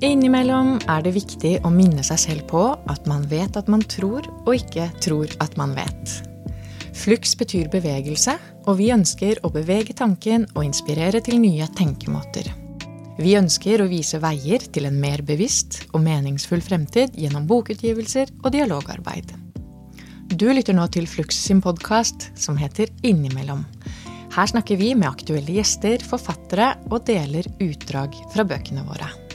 [0.00, 4.24] Innimellom er det viktig å minne seg selv på at man vet at man tror,
[4.46, 6.14] og ikke tror at man vet.
[6.96, 12.48] Flux betyr bevegelse, og vi ønsker å bevege tanken og inspirere til nye tenkemåter.
[13.20, 18.54] Vi ønsker å vise veier til en mer bevisst og meningsfull fremtid gjennom bokutgivelser og
[18.56, 19.36] dialogarbeid.
[20.32, 23.66] Du lytter nå til Flux sin podkast som heter Innimellom.
[24.32, 29.29] Her snakker vi med aktuelle gjester, forfattere og deler utdrag fra bøkene våre.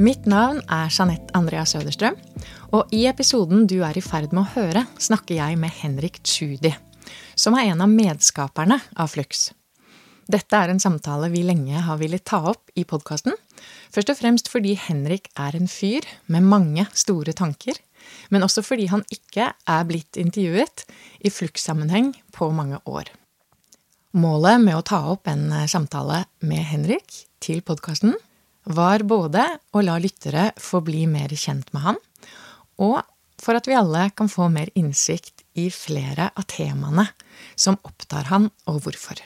[0.00, 2.14] Mitt navn er Jeanette Andrea Søderstrøm,
[2.72, 6.70] og i episoden du er i ferd med å høre, snakker jeg med Henrik Tschudi,
[7.36, 9.50] som er en av medskaperne av Flux.
[10.24, 13.36] Dette er en samtale vi lenge har villet ta opp i podkasten,
[13.92, 17.76] først og fremst fordi Henrik er en fyr med mange store tanker,
[18.32, 20.86] men også fordi han ikke er blitt intervjuet
[21.20, 23.12] i Flux-sammenheng på mange år.
[24.16, 28.16] Målet med å ta opp en samtale med Henrik til podkasten
[28.74, 31.98] var både å la lyttere få bli mer kjent med han,
[32.80, 33.00] og
[33.40, 37.06] for at vi alle kan få mer innsikt i flere av temaene
[37.56, 39.20] som opptar han, og hvorfor.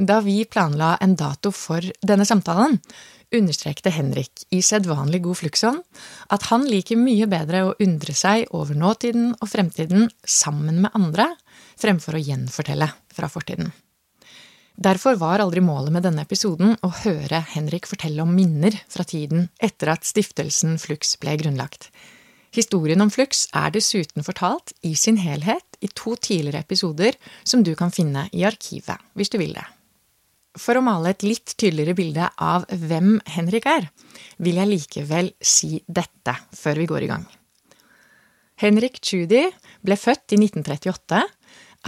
[0.00, 2.78] Da vi planla en dato for denne samtalen,
[3.34, 5.82] understrekte Henrik i sedvanlig god fluksånd
[6.34, 11.28] at han liker mye bedre å undre seg over nåtiden og fremtiden sammen med andre,
[11.78, 13.70] fremfor å gjenfortelle fra fortiden.
[14.80, 19.50] Derfor var aldri målet med denne episoden å høre Henrik fortelle om minner fra tiden
[19.60, 21.90] etter at stiftelsen Flux ble grunnlagt.
[22.56, 27.74] Historien om Flux er dessuten fortalt i sin helhet i to tidligere episoder som du
[27.76, 29.66] kan finne i arkivet, hvis du vil det.
[30.56, 33.86] For å male et litt tydeligere bilde av hvem Henrik er,
[34.40, 37.28] vil jeg likevel si dette før vi går i gang.
[38.64, 39.44] Henrik Tschudi
[39.84, 41.20] ble født i 1938,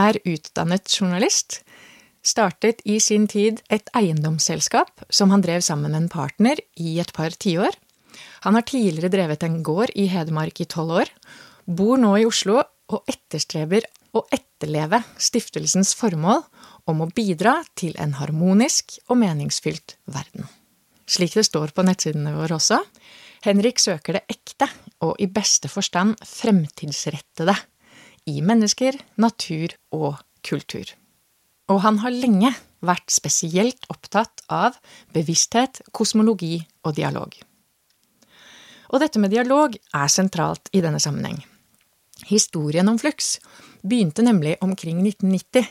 [0.00, 1.62] er utdannet journalist,
[2.22, 7.12] startet i sin tid et eiendomsselskap som han drev sammen med en partner i et
[7.14, 7.74] par tiår.
[8.46, 11.10] Han har tidligere drevet en gård i Hedmark i tolv år,
[11.66, 12.60] bor nå i Oslo
[12.92, 16.42] og etterstreber å etterleve stiftelsens formål
[16.90, 20.48] om å bidra til en harmonisk og meningsfylt verden.
[21.08, 22.80] Slik det står på nettsidene våre også,
[23.42, 24.68] Henrik søker det ekte
[25.02, 27.56] og i beste forstand fremtidsrettede
[28.30, 30.86] i mennesker, natur og kultur.
[31.70, 32.50] Og han har lenge
[32.82, 34.78] vært spesielt opptatt av
[35.14, 37.34] bevissthet, kosmologi og dialog.
[38.92, 41.38] Og dette med dialog er sentralt i denne sammenheng.
[42.28, 43.38] Historien om Flux
[43.82, 45.64] begynte nemlig omkring 1990,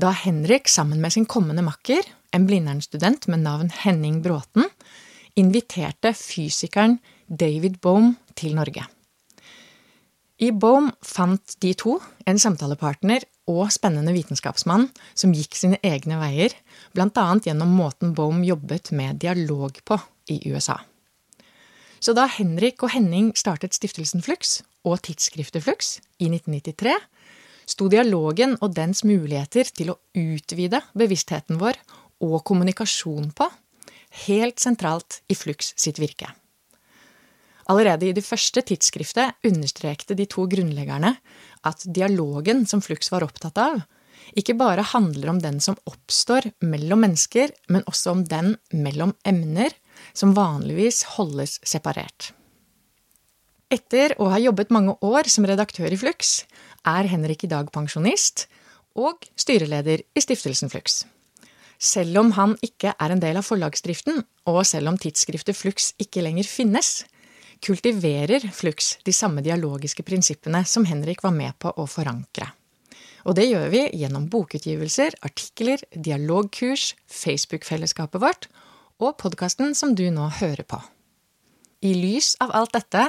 [0.00, 4.68] da Henrik sammen med sin kommende makker, en Blindern-student med navn Henning Bråten,
[5.38, 8.84] inviterte fysikeren David Bohm til Norge.
[10.40, 11.98] I Bohm fant de to
[12.28, 14.88] en samtalepartner og spennende vitenskapsmann
[15.18, 16.54] som gikk sine egne veier,
[16.94, 17.26] bl.a.
[17.44, 19.98] gjennom måten Bohm jobbet med dialog på
[20.30, 20.78] i USA.
[22.00, 26.94] Så da Henrik og Henning startet stiftelsen Flux og tidsskriftet Flux i 1993,
[27.70, 31.76] sto dialogen og dens muligheter til å utvide bevisstheten vår
[32.24, 33.48] og kommunikasjon på
[34.26, 36.30] helt sentralt i Flux sitt virke.
[37.70, 41.12] Allerede i det første tidsskriftet understrekte de to grunnleggerne
[41.66, 43.82] at dialogen som Flux var opptatt av,
[44.36, 49.74] ikke bare handler om den som oppstår mellom mennesker, men også om den mellom emner
[50.12, 52.32] som vanligvis holdes separert.
[53.70, 56.44] Etter å ha jobbet mange år som redaktør i Flux,
[56.86, 58.48] er Henrik i dag pensjonist
[58.98, 61.04] og styreleder i stiftelsen Flux.
[61.80, 66.24] Selv om han ikke er en del av forlagsdriften, og selv om tidsskriftet Flux ikke
[66.24, 67.04] lenger finnes,
[67.64, 72.48] kultiverer Flux de samme dialogiske prinsippene som Henrik var med på å forankre.
[73.28, 78.48] Og det gjør vi gjennom bokutgivelser, artikler, dialogkurs, Facebook-fellesskapet vårt
[79.00, 80.80] og podkasten som du nå hører på.
[81.80, 83.06] I lys av alt dette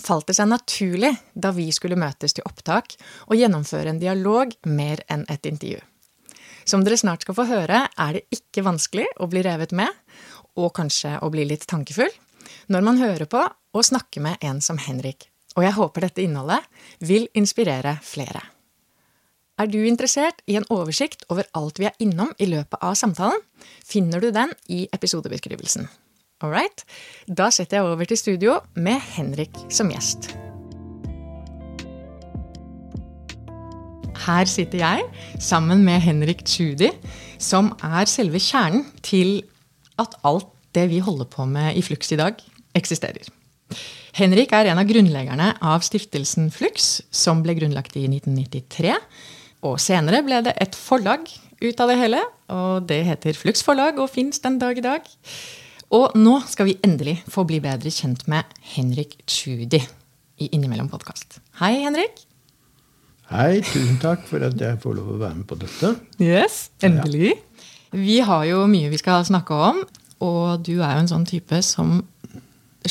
[0.00, 5.02] falt det seg naturlig da vi skulle møtes til opptak og gjennomføre en dialog mer
[5.12, 5.80] enn et intervju.
[6.64, 9.90] Som dere snart skal få høre, er det ikke vanskelig å bli revet med,
[10.56, 12.08] og kanskje å bli litt tankefull,
[12.68, 13.42] når man hører på
[13.74, 15.28] og snakker med en som Henrik.
[15.54, 16.62] Og jeg håper dette innholdet
[17.04, 18.42] vil inspirere flere.
[19.54, 23.38] Er du interessert i en oversikt over alt vi er innom i løpet av samtalen,
[23.86, 25.86] finner du den i episodebeskrivelsen.
[26.42, 26.82] Alright?
[27.30, 30.32] Da setter jeg over til studio med Henrik som gjest.
[34.24, 35.06] Her sitter jeg
[35.42, 36.90] sammen med Henrik Tschudi,
[37.38, 39.42] som er selve kjernen til
[40.00, 42.40] at alt det vi holder på med i Flux i dag,
[42.76, 43.30] eksisterer.
[44.14, 48.94] Henrik er en av grunnleggerne av stiftelsen Flux, som ble grunnlagt i 1993.
[49.66, 51.26] Og senere ble det et forlag
[51.64, 52.20] ut av det hele,
[52.52, 55.08] og det heter Flux forlag og fins den dag i dag.
[55.94, 61.38] Og nå skal vi endelig få bli bedre kjent med Henrik Tschudi i Innimellom podkast.
[61.60, 62.24] Hei, Henrik.
[63.30, 65.94] Hei, tusen takk for at jeg får lov å være med på dette.
[66.22, 67.34] Yes, endelig.
[67.34, 67.70] Ja.
[67.94, 69.84] Vi har jo mye vi skal snakke om,
[70.24, 72.02] og du er jo en sånn type som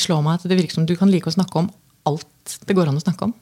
[0.00, 1.70] slår meg at det virker som du kan like å snakke om
[2.08, 3.34] alt det går an å snakke om.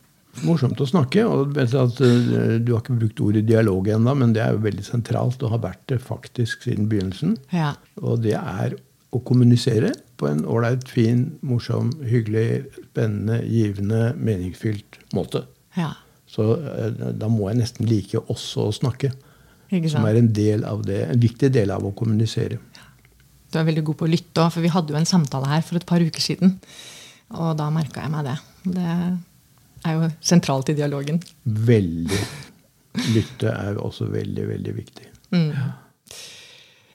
[0.46, 1.24] Morsomt å snakke.
[1.28, 4.84] og at uh, Du har ikke brukt ordet dialog ennå, men det er jo veldig
[4.86, 7.36] sentralt og har vært det faktisk siden begynnelsen.
[7.52, 7.74] Ja.
[8.00, 8.78] Og det er
[9.12, 15.44] å kommunisere på en ålreit, fin, morsom, hyggelig, spennende, givende, meningsfylt måte.
[15.76, 15.92] Ja.
[16.30, 19.12] Så uh, da må jeg nesten like også å snakke.
[19.88, 22.58] Som er en, del av det, en viktig del av å kommunisere.
[23.52, 25.64] Du er veldig god på å lytte òg, for vi hadde jo en samtale her
[25.66, 26.56] for et par uker siden.
[27.36, 28.38] Og da merka jeg meg det.
[28.78, 28.88] Det
[29.88, 31.20] er jo sentralt i dialogen.
[31.44, 32.22] Veldig.
[33.12, 35.08] Lytte er også veldig, veldig viktig.
[35.32, 35.48] Mm.
[35.52, 35.70] Ja.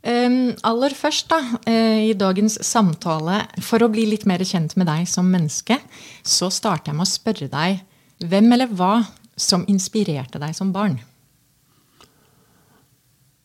[0.07, 4.88] Um, aller først, da, uh, i dagens samtale, for å bli litt mer kjent med
[4.88, 5.80] deg som menneske,
[6.24, 7.81] så starter jeg med å spørre deg
[8.24, 9.01] hvem eller hva
[9.38, 10.95] som inspirerte deg som barn?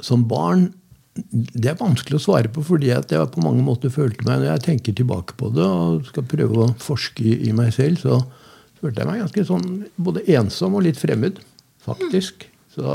[0.03, 0.71] Som barn
[1.13, 3.05] det er vanskelig å svare på, fordi jeg
[3.35, 6.73] på mange måter følte meg Når jeg tenker tilbake på det og skal prøve å
[6.81, 8.23] forske i meg selv, så
[8.81, 9.69] følte jeg meg ganske sånn
[10.01, 11.43] både ensom og litt fremmed,
[11.85, 12.49] faktisk.
[12.73, 12.89] Så,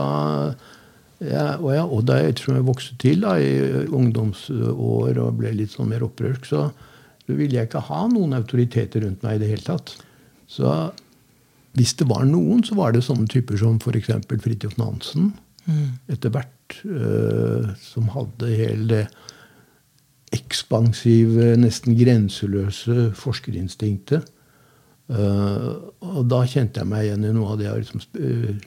[1.21, 5.53] jeg, og, jeg, og da jeg, ettersom jeg vokste til da, i ungdomsår og ble
[5.59, 6.67] litt sånn mer opprørsk, så,
[7.21, 9.93] så ville jeg ikke ha noen autoriteter rundt meg i det hele tatt.
[10.49, 10.73] Så
[11.77, 14.09] hvis det var noen, så var det sånne typer som f.eks.
[14.41, 15.35] Fridtjof Nansen.
[15.67, 15.97] Mm.
[16.13, 16.53] Etter hvert.
[16.83, 19.03] Uh, som hadde hele det
[20.35, 24.27] ekspansive, nesten grenseløse forskerinstinktet.
[25.07, 28.57] Uh, og da kjente jeg meg igjen i noe av det å liksom, uh,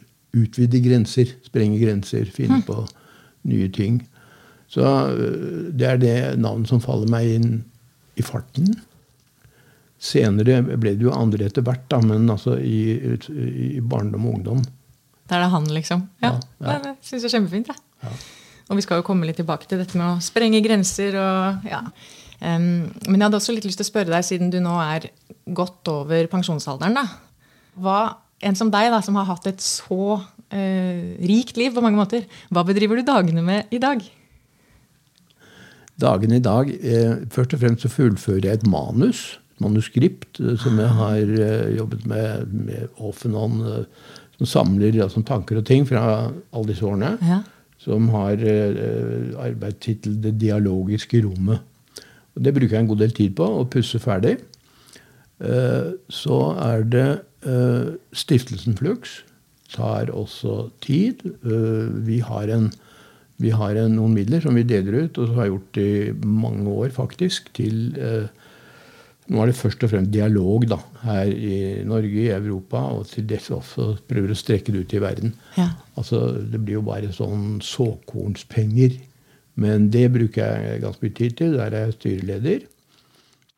[0.40, 2.66] utvide grenser, sprenge grenser, finne mm.
[2.68, 2.78] på
[3.50, 4.00] nye ting.
[4.70, 4.86] Så
[5.74, 7.54] det er det navnet som faller meg inn
[8.20, 8.70] i farten.
[10.00, 12.94] Senere ble det jo andre etter hvert, da, men altså i,
[13.76, 14.62] i barndom og ungdom.
[15.30, 16.04] Da er det han, liksom?
[16.24, 16.34] Ja.
[16.58, 16.94] ja, ja.
[17.06, 17.70] Syns jeg er kjempefint.
[17.70, 17.78] Ja.
[18.02, 18.14] ja.
[18.70, 21.84] Og vi skal jo komme litt tilbake til dette med å sprenge grenser og ja.
[22.40, 25.10] Um, men jeg hadde også litt lyst til å spørre deg, siden du nå er
[25.52, 27.02] godt over pensjonsalderen, da.
[27.76, 27.98] Hva,
[28.40, 32.24] en som deg, da, som har hatt et så uh, rikt liv på mange måter,
[32.48, 34.00] hva bedriver du dagene med i dag?
[36.00, 39.24] Dagene i dag eh, Først og fremst så fullfører jeg et manus.
[39.52, 43.60] Et manuskript eh, som jeg har eh, jobbet med, med off and on.
[43.60, 44.08] Eh,
[44.40, 46.02] som samler altså, tanker og ting fra
[46.32, 47.16] alle disse årene.
[47.20, 47.42] Ja.
[47.80, 51.60] Som har eh, arbeidstittel 'Det dialogiske rommet'.
[52.36, 54.38] Og det bruker jeg en god del tid på å pusse ferdig.
[55.40, 57.08] Eh, så er det
[57.44, 59.24] eh, Stiftelsen Flux.
[59.72, 61.24] Tar også tid.
[61.44, 62.70] Eh, vi har, en,
[63.38, 65.90] vi har en, noen midler som vi deler ut, og som har gjort i
[66.24, 67.96] mange år, faktisk, til
[69.30, 73.28] nå er det først og fremst dialog da, her i Norge, i Europa, og til
[73.30, 75.36] dels også prøver å strekke det ut i verden.
[75.56, 75.68] Ja.
[75.94, 78.98] Altså, Det blir jo bare sånn såkornspenger
[79.60, 81.56] men det bruker jeg ganske mye tid til.
[81.58, 82.68] Der er jeg styreleder.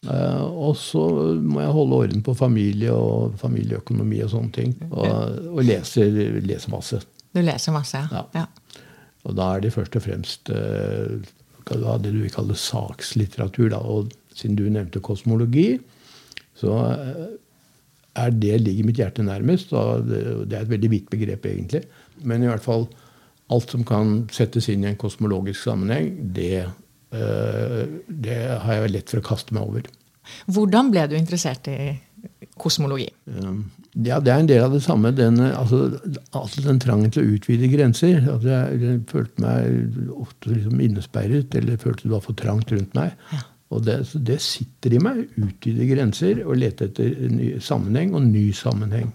[0.03, 1.03] Uh, og så
[1.39, 4.73] må jeg holde orden på familie og familieøkonomi og sånne ting.
[4.91, 6.09] Og, og lese,
[6.43, 6.99] lese, masse.
[7.33, 8.25] Du leser masse, ja.
[8.35, 8.43] ja.
[8.43, 8.81] ja.
[9.23, 11.23] Og da er det først og fremst uh,
[11.63, 13.69] det du vil kalle sakslitteratur.
[13.71, 13.79] Da.
[13.79, 14.11] Og
[14.43, 15.77] siden du nevnte kosmologi,
[16.59, 17.31] så uh,
[18.19, 19.73] er det ligger mitt hjerte nærmest.
[19.73, 21.85] Og det, er et veldig vidt begrep, egentlig.
[22.29, 22.87] Men i hvert fall
[23.53, 26.67] alt som kan settes inn i en kosmologisk sammenheng, det,
[27.15, 29.93] uh, det har jeg lett for å kaste meg over.
[30.53, 31.95] Hvordan ble du interessert i
[32.61, 33.09] kosmologi?
[33.27, 35.13] Um, ja, Det er en del av det samme.
[35.17, 35.99] Den, altså,
[36.33, 38.23] altså den trangen til å utvide grenser.
[38.23, 42.95] Altså, jeg, jeg, følte meg ofte liksom innesperret, eller følte det var for trangt rundt
[42.97, 43.17] meg.
[43.33, 43.43] Ja.
[43.73, 43.97] Og det,
[44.29, 45.19] det, sitter i meg.
[45.41, 49.09] Utvide grenser og lete etter ny sammenheng og ny sammenheng.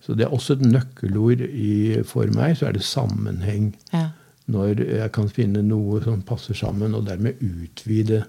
[0.00, 2.56] Så det er også et nøkkelord i, for meg.
[2.56, 3.76] Så er det sammenheng.
[3.92, 4.06] Ja.
[4.48, 8.22] Når jeg kan finne noe som passer sammen, og dermed utvide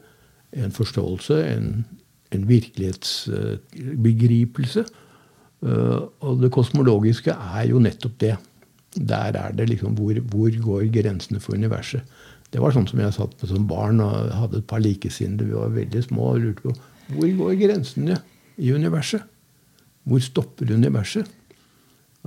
[0.52, 1.86] en forståelse, en,
[2.36, 4.84] en virkelighetsbegripelse.
[5.60, 8.36] Uh, og det kosmologiske er jo nettopp det.
[8.96, 12.02] Der er det liksom hvor, hvor går grensene for universet.
[12.50, 15.50] Det var sånn som jeg satt med som barn og hadde et par likesinnede.
[15.50, 16.78] Vi var veldig små og lurte på
[17.10, 18.20] hvor går grensene
[18.62, 19.24] i universet.
[20.10, 21.30] Hvor stopper universet?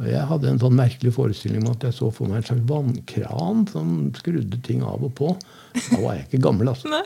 [0.01, 2.65] Og jeg hadde en sånn merkelig forestilling om at jeg så for meg en slags
[2.71, 5.35] vannkran som skrudde ting av og på.
[5.77, 6.89] Da var jeg ikke gammel, altså.
[6.95, 7.03] Nei.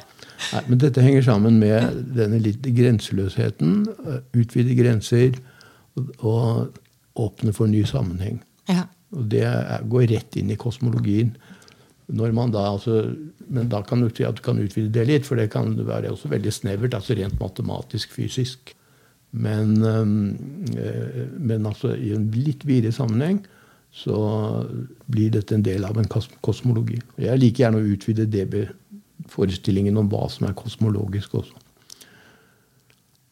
[0.53, 3.81] Nei, men dette henger sammen med denne litt grenseløsheten.
[4.39, 5.41] Utvide grenser
[6.21, 6.79] og
[7.19, 8.39] åpne for ny sammenheng.
[8.71, 8.87] Ja.
[9.17, 9.49] Og det
[9.91, 11.35] går rett inn i kosmologien.
[12.07, 13.01] Når man da, altså,
[13.51, 16.13] men da kan du si at du kan utvide det litt, for det kan være
[16.13, 18.75] også veldig snevert, altså rent matematisk, fysisk.
[19.37, 20.07] Men, øh,
[21.37, 23.43] men altså, i en litt videre sammenheng
[23.97, 24.17] så
[25.11, 26.09] blir dette en del av en
[26.45, 26.99] kosmologi.
[27.19, 28.67] Jeg liker gjerne å utvide det
[29.33, 31.63] forestillingen om hva som er kosmologisk også.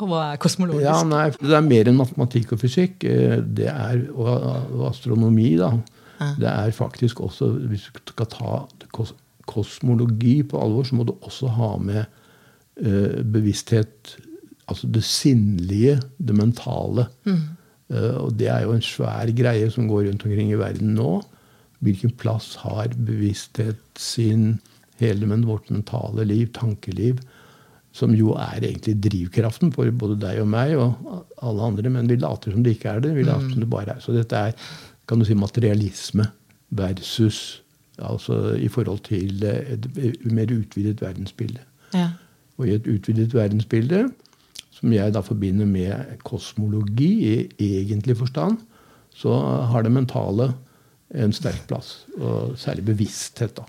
[0.02, 0.86] Og hva er kosmologisk?
[0.88, 3.04] Ja, nei, Det er mer enn matematikk og fysikk.
[3.06, 4.30] Eh, det er, og,
[4.74, 5.70] og astronomi, da.
[6.18, 8.52] Det er faktisk også Hvis du skal ta
[9.44, 12.04] kosmologi på alvor, så må du også ha med
[12.80, 14.16] uh, bevissthet
[14.64, 17.04] Altså det sinnlige, det mentale.
[17.28, 17.42] Mm.
[17.92, 21.18] Uh, og det er jo en svær greie som går rundt omkring i verden nå.
[21.84, 24.62] Hvilken plass har bevissthet sin,
[24.96, 27.20] hele vårt mentale liv, tankeliv?
[27.94, 30.96] som jo er egentlig drivkraften for både deg og meg og
[31.46, 31.92] alle andre.
[31.94, 33.12] Men vi later som det ikke er det.
[33.14, 34.02] vi later som det bare er.
[34.02, 34.56] Så dette er
[35.08, 36.26] kan du si, materialisme
[36.70, 37.62] versus
[37.98, 39.88] altså i forhold til et
[40.24, 41.60] mer utvidet verdensbilde.
[41.94, 42.10] Ja.
[42.58, 44.08] Og i et utvidet verdensbilde,
[44.74, 48.58] som jeg da forbinder med kosmologi i egentlig forstand,
[49.14, 49.38] så
[49.70, 50.52] har det mentale
[51.14, 52.06] en sterk plass.
[52.18, 53.56] Og særlig bevissthet.
[53.56, 53.62] da.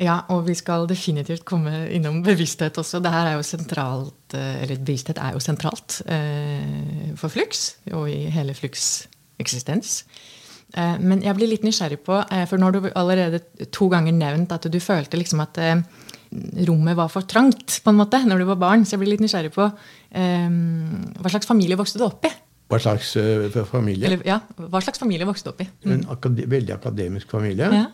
[0.00, 2.98] Ja, og vi skal definitivt komme innom bevissthet også.
[3.02, 8.10] Det her er jo sentralt, eh, eller Bevissthet er jo sentralt eh, for Flux og
[8.10, 9.06] i hele Flux'
[9.42, 10.02] eksistens.
[10.72, 13.42] Eh, men jeg blir litt nysgjerrig på, eh, for nå har du allerede
[13.74, 15.82] to ganger nevnt at du følte liksom at eh,
[16.68, 18.86] rommet var for trangt på en måte, når du var barn.
[18.86, 19.68] Så jeg blir litt nysgjerrig på
[20.12, 22.30] hva slags familie vokste du opp i?
[22.68, 23.14] Hva slags
[23.68, 24.08] familie?
[24.08, 25.66] Eller, ja, hva slags familie vokste du opp i?
[25.84, 25.92] Mm.
[25.94, 27.68] En akade veldig akademisk familie.
[27.72, 27.86] Ja.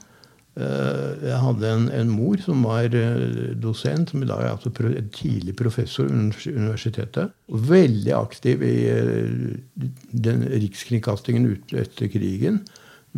[0.58, 4.72] Eh, jeg hadde en, en, mor som var eh, dosent, som i dag er altså
[4.88, 7.34] en tidlig professor ved universitetet.
[7.52, 11.46] Og veldig aktiv i eh, den rikskringkastingen
[11.78, 12.64] etter krigen,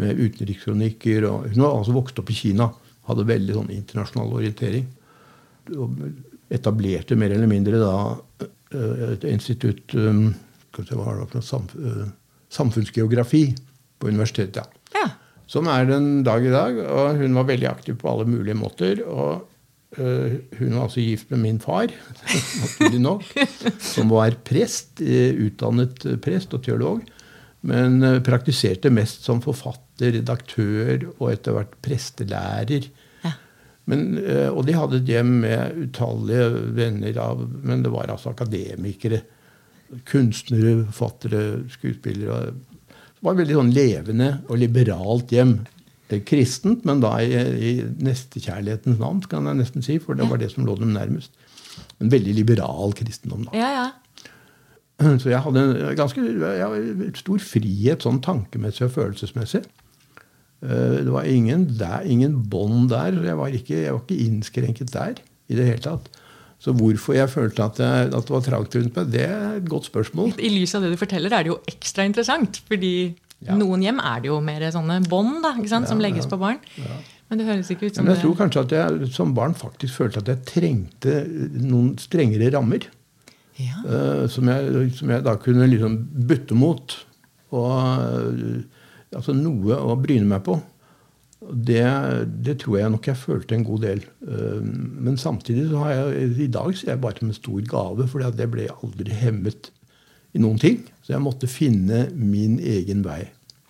[0.01, 1.27] med utenrikskronikker.
[1.31, 2.69] Og, hun var altså vokst opp i Kina.
[3.09, 4.85] Hadde veldig sånn internasjonal orientering.
[5.77, 5.97] Og
[6.53, 7.95] etablerte mer eller mindre da
[8.71, 9.93] et institutt
[10.71, 11.43] for
[12.55, 13.43] samfunnsgeografi
[13.99, 14.79] på universitetet.
[14.95, 15.01] Ja.
[15.01, 15.20] Ja.
[15.51, 16.79] Som er den dag i dag.
[16.87, 19.03] Og hun var veldig aktiv på alle mulige måter.
[19.03, 19.43] Og
[19.99, 21.91] uh, hun var altså gift med min far,
[22.63, 23.27] naturlig nok,
[23.83, 27.03] som var prest, uh, utdannet prest og teolog.
[27.67, 32.87] Men uh, praktiserte mest som forfatter, redaktør og etter hvert prestelærer.
[33.27, 33.35] Ja.
[33.91, 34.07] Men,
[34.55, 39.19] og de hadde et hjem med utallige venner av Men det var altså akademikere.
[40.09, 41.43] Kunstnere, forfattere,
[41.75, 42.53] skuespillere
[43.21, 45.61] var et veldig sånn levende og liberalt hjem.
[46.11, 47.73] Det kristent, men da i, i
[48.03, 50.01] nestekjærlighetens navn, kan jeg nesten si.
[50.03, 51.35] For det var det som lå dem nærmest.
[52.03, 53.47] En veldig liberal kristendom.
[53.47, 53.55] da.
[53.59, 53.89] Ja, ja.
[55.23, 59.63] Så jeg hadde en ganske jeg stor frihet sånn tankemessig og følelsesmessig.
[60.61, 63.17] Eh, det var ingen, der, ingen bånd der.
[63.25, 66.11] Jeg var, ikke, jeg var ikke innskrenket der i det hele tatt.
[66.61, 69.69] Så hvorfor jeg følte at, jeg, at det var trangt rundt meg, det er et
[69.71, 70.35] godt spørsmål.
[70.37, 72.61] I lys av det du forteller, er det jo ekstra interessant.
[72.69, 72.93] Fordi
[73.47, 73.57] ja.
[73.57, 75.47] noen hjem er det jo mer sånne bånd
[75.89, 76.61] som legges ja, på barn.
[77.31, 80.03] Men det høres ikke ut som Men Jeg tror kanskje at jeg som barn faktisk
[80.03, 81.21] følte at jeg trengte
[81.63, 82.89] noen strengere rammer.
[83.61, 85.97] Uh, som, jeg, som, jeg, da kunne liksom
[86.29, 86.97] bytte mot.
[87.57, 88.61] Og uh,
[89.17, 90.59] altså noe å bryne meg på.
[91.41, 91.83] Det,
[92.45, 94.03] det, tror jeg nok jeg følte en god del.
[94.29, 98.09] Eh, men samtidig så har jeg i dag ser jeg bare som en stor gave,
[98.13, 99.71] for det ble aldri hemmet
[100.37, 100.83] i noen ting.
[101.01, 103.23] Så jeg måtte finne min egen vei.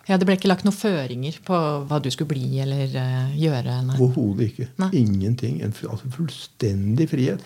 [0.09, 3.75] Ja, Det ble ikke lagt noen føringer på hva du skulle bli eller uh, gjøre?
[3.93, 4.67] Overhodet ikke.
[4.81, 4.89] Nei.
[5.03, 5.59] Ingenting.
[5.61, 7.45] En altså fullstendig frihet.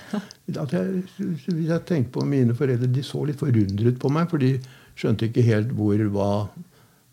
[0.50, 4.55] Jeg, hvis jeg tenker på mine foreldre, De så litt forundret på meg, for de
[4.96, 6.29] skjønte ikke helt hvor, hva,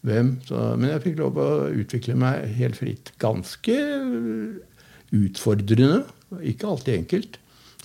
[0.06, 0.34] hvem.
[0.46, 3.12] Så, men jeg fikk lov å utvikle meg helt fritt.
[3.22, 3.78] Ganske
[5.12, 6.02] utfordrende.
[6.48, 7.38] Ikke alltid enkelt.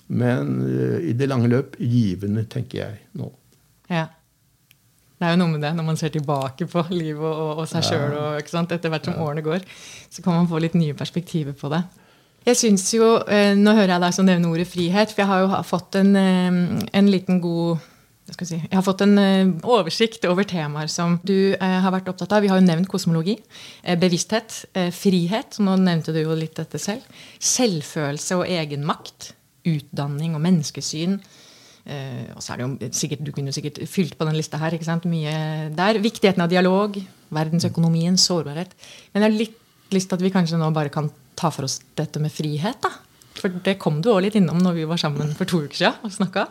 [0.08, 3.28] Men uh, i det lange løp givende, tenker jeg nå.
[3.92, 4.06] Ja.
[5.18, 7.86] Det er jo noe med det når man ser tilbake på livet og, og seg
[7.88, 8.14] sjøl.
[8.38, 9.24] Etter hvert som ja.
[9.26, 9.64] årene går,
[10.14, 11.82] så kan man få litt nye perspektiver på det.
[12.46, 15.42] Jeg synes jo, eh, Nå hører jeg deg som nevner ordet frihet, for jeg har
[15.42, 17.82] jo fått en, eh, en liten god
[18.36, 22.34] si, jeg har fått en uh, oversikt over temaer som du uh, har vært opptatt
[22.36, 22.44] av.
[22.44, 23.38] Vi har jo nevnt kosmologi,
[23.84, 24.60] uh, bevissthet,
[24.94, 27.04] frihet, nå nevnte du jo litt dette selv.
[27.38, 29.32] Selvfølelse og egenmakt.
[29.68, 31.18] Utdanning og menneskesyn.
[31.88, 34.72] og så er det jo sikkert, Du kunne sikkert fylt på den lista her.
[34.72, 35.04] ikke sant?
[35.04, 35.98] Mye der.
[36.00, 36.96] Viktigheten av dialog.
[37.28, 38.16] Verdensøkonomien.
[38.16, 38.72] Sårbarhet.
[39.12, 39.58] Men jeg har litt
[39.92, 42.80] lyst til at vi kanskje nå bare kan ta for oss dette med frihet.
[42.80, 42.90] da.
[43.38, 46.06] For det kom du òg litt innom når vi var sammen for to uker siden
[46.06, 46.46] og snakka.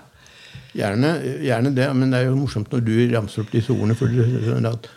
[0.78, 1.12] Gjerne,
[1.46, 3.98] gjerne, det, men det er jo morsomt når du ramser opp disse ordene.
[3.98, 4.12] for
[4.72, 4.90] at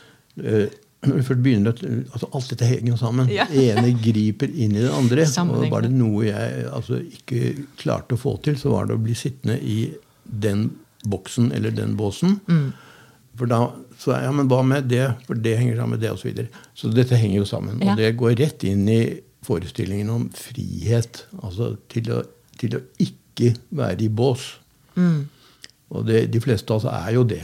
[0.44, 0.66] uh,
[1.00, 3.30] når vi først begynner at altså Alt dette henger sammen.
[3.32, 3.46] Ja.
[3.48, 5.24] Det ene griper inn i det andre.
[5.46, 9.02] Og var det noe jeg altså, ikke klarte å få til, så var det å
[9.02, 9.80] bli sittende i
[10.24, 10.68] den
[11.08, 12.36] boksen eller den båsen.
[13.40, 13.62] For da
[14.00, 15.04] så ja, men hva med det?
[15.26, 16.22] For det henger sammen med det, osv.
[16.22, 16.62] Så, videre.
[16.76, 17.82] så dette henger jo sammen.
[17.84, 17.92] Ja.
[17.92, 19.00] Og det går rett inn i
[19.44, 21.24] forestillingen om frihet.
[21.40, 22.22] Altså til å,
[22.60, 24.46] til å ikke være i bås.
[25.90, 27.42] Og det, de fleste av oss er jo det.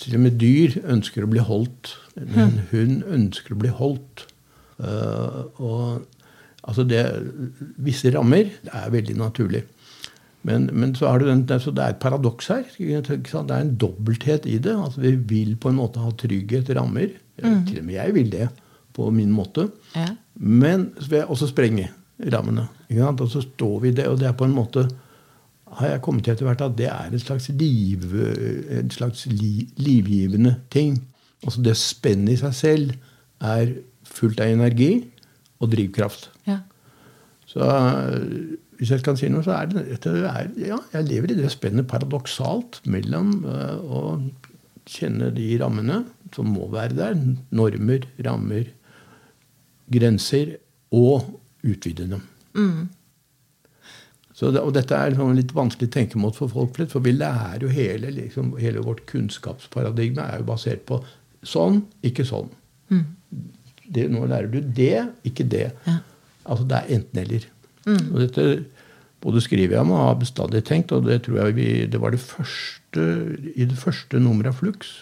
[0.00, 1.94] Til og med dyr ønsker å bli holdt.
[2.16, 4.24] En hund ønsker å bli holdt.
[4.80, 7.02] Uh, og altså det,
[7.84, 9.66] Visse rammer er veldig naturlig.
[10.48, 12.64] Men, men så, er det den, så det er et paradoks her.
[12.78, 14.72] Det er en dobbelthet i det.
[14.72, 17.12] Altså Vi vil på en måte ha trygghet, rammer.
[17.40, 18.48] Til og med jeg vil det
[18.96, 19.68] på min måte.
[19.94, 20.08] Ja.
[20.40, 21.90] Men så vil jeg også sprenge
[22.32, 22.66] rammene.
[23.12, 24.88] Og så står vi i det, og det er på en måte
[25.78, 28.06] har jeg kommet til etter hvert at det er en slags, liv,
[28.74, 30.98] en slags li, livgivende ting.
[31.44, 32.96] Altså det spennet i seg selv
[33.40, 33.76] er
[34.08, 34.90] fullt av energi
[35.60, 36.28] og drivkraft.
[36.48, 36.60] Ja.
[37.48, 37.66] Så
[38.80, 41.50] hvis jeg kan si noe, så er det, det er, ja, jeg lever i det
[41.52, 44.00] spennet paradoksalt mellom øh, å
[44.88, 46.02] kjenne de rammene
[46.34, 47.18] som må være der,
[47.54, 48.70] normer, rammer,
[49.92, 50.56] grenser,
[50.90, 51.28] og
[51.62, 52.22] utvide dem.
[54.40, 57.72] Så og dette er sånn litt vanskelig tenkemåte for folk flest, for vi lærer jo
[57.74, 61.02] hele, liksom, hele vårt kunnskapsparadigme er jo basert på
[61.44, 62.48] sånn, ikke sånn.
[63.90, 65.66] Det, nå lærer du det, ikke det.
[65.84, 65.98] Ja.
[66.46, 67.46] Altså det er enten-eller.
[67.90, 68.46] Og dette
[69.20, 72.14] både skriver jeg om og har bestandig tenkt, og det tror jeg vi, det var
[72.14, 73.04] det første,
[73.52, 74.94] i det første nummeret av Flux.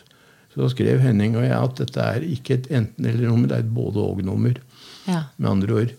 [0.54, 4.58] Så skrev Henning og jeg at dette er ikke et enten-eller-nummer, det er et både-og-nummer.
[5.06, 5.28] Ja.
[5.36, 5.94] Med andre ord.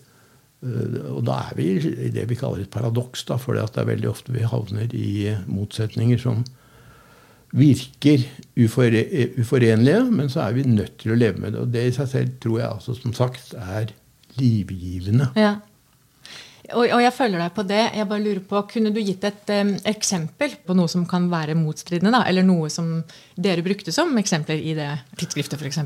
[0.62, 3.88] Eh, Og da er vi i det vi kaller et paradoks, da, for det er
[3.88, 6.44] veldig ofte vi havner i motsetninger som
[7.50, 8.22] virker
[8.60, 11.64] uforenlige, men så er vi nødt til å leve med det.
[11.64, 13.90] Og det i seg selv tror jeg altså, som sagt, er
[14.38, 15.32] livgivende.
[15.34, 15.56] Ja.
[16.78, 17.80] Og jeg følger deg på det.
[17.98, 21.56] Jeg bare lurer på, Kunne du gitt et um, eksempel på noe som kan være
[21.58, 22.12] motstridende?
[22.14, 23.00] da, Eller noe som
[23.34, 25.80] dere brukte som eksempler i det tidsskriftet, f.eks.?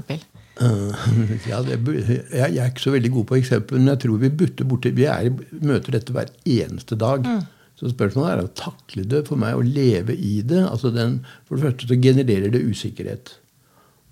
[0.61, 1.07] Eh,
[1.51, 4.29] ja, det, jeg, jeg er ikke så veldig god på eksempler, men jeg tror vi
[4.31, 7.27] butter borti Vi er, møter dette hver eneste dag.
[7.75, 10.61] Så spørsmålet er å takle det for meg, å leve i det.
[10.71, 13.33] altså den, For det første så genererer det usikkerhet.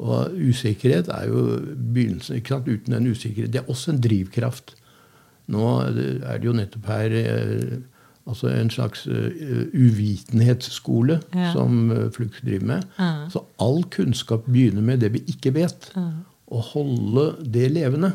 [0.03, 1.45] Og usikkerhet er jo
[1.95, 2.41] begynnelsen.
[2.41, 3.53] ikke sant, Uten den usikkerhet.
[3.55, 4.75] Det er også en drivkraft.
[5.53, 5.95] Nå er
[6.41, 7.79] det jo nettopp her eh,
[8.27, 11.53] altså en slags eh, uvitenhetsskole Ja.
[11.55, 12.85] som Flux driver med.
[13.31, 15.93] Så all kunnskap begynner med det vi ikke vet.
[16.53, 18.13] Å holde det levende,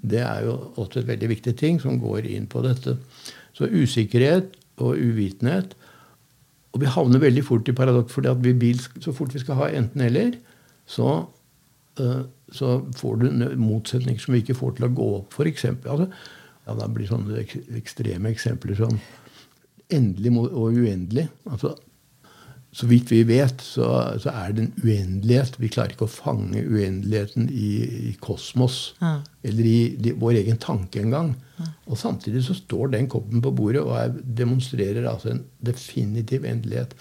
[0.00, 2.96] det er jo også et veldig viktig ting som går inn på dette.
[3.56, 5.74] Så usikkerhet og uvitenhet
[6.70, 8.70] Og vi havner veldig fort i paradoks, fordi
[9.02, 10.36] så fort vi skal ha enten-eller,
[10.86, 11.26] så,
[11.98, 12.20] eh,
[12.54, 15.34] så får du motsetninger motsetning som vi ikke får til å gå opp.
[15.34, 16.06] For eksempel, altså,
[16.68, 17.42] ja, det blir sånne
[17.74, 19.00] ekstreme eksempler som
[19.90, 21.26] endelig og uendelig.
[21.50, 21.74] Altså,
[22.72, 23.86] så vidt vi vet, så,
[24.22, 25.56] så er det en uendelighet.
[25.58, 27.70] Vi klarer ikke å fange uendeligheten i,
[28.10, 28.92] i kosmos.
[29.42, 31.32] Eller i de, vår egen tanke engang.
[31.90, 36.94] Og samtidig så står den koppen på bordet og er, demonstrerer altså en definitiv endelighet.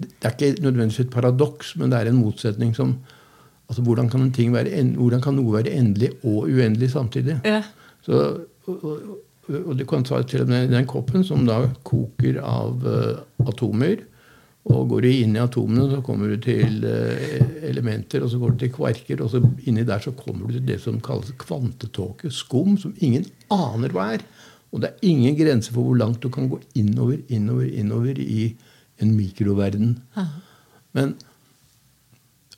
[0.00, 2.96] Det er ikke nødvendigvis et paradoks, men det er en motsetning som
[3.64, 7.38] altså Hvordan kan, en ting være, en, hvordan kan noe være endelig og uendelig samtidig?
[7.48, 7.62] Ja.
[8.04, 8.18] Så,
[8.68, 9.14] og, og,
[9.56, 14.04] og det kan ta til og med den koppen som da koker av uh, atomer.
[14.64, 18.54] Og går du inn i atomene, så kommer du til eh, elementer, og så går
[18.54, 22.32] du til kvarker, og så inni der så kommer du til det som kalles kvantetåke.
[22.32, 24.24] Skum som ingen aner hva er.
[24.72, 28.48] Og det er ingen grense for hvor langt du kan gå innover, innover, innover i
[29.04, 29.98] en mikroverden.
[30.96, 31.14] Men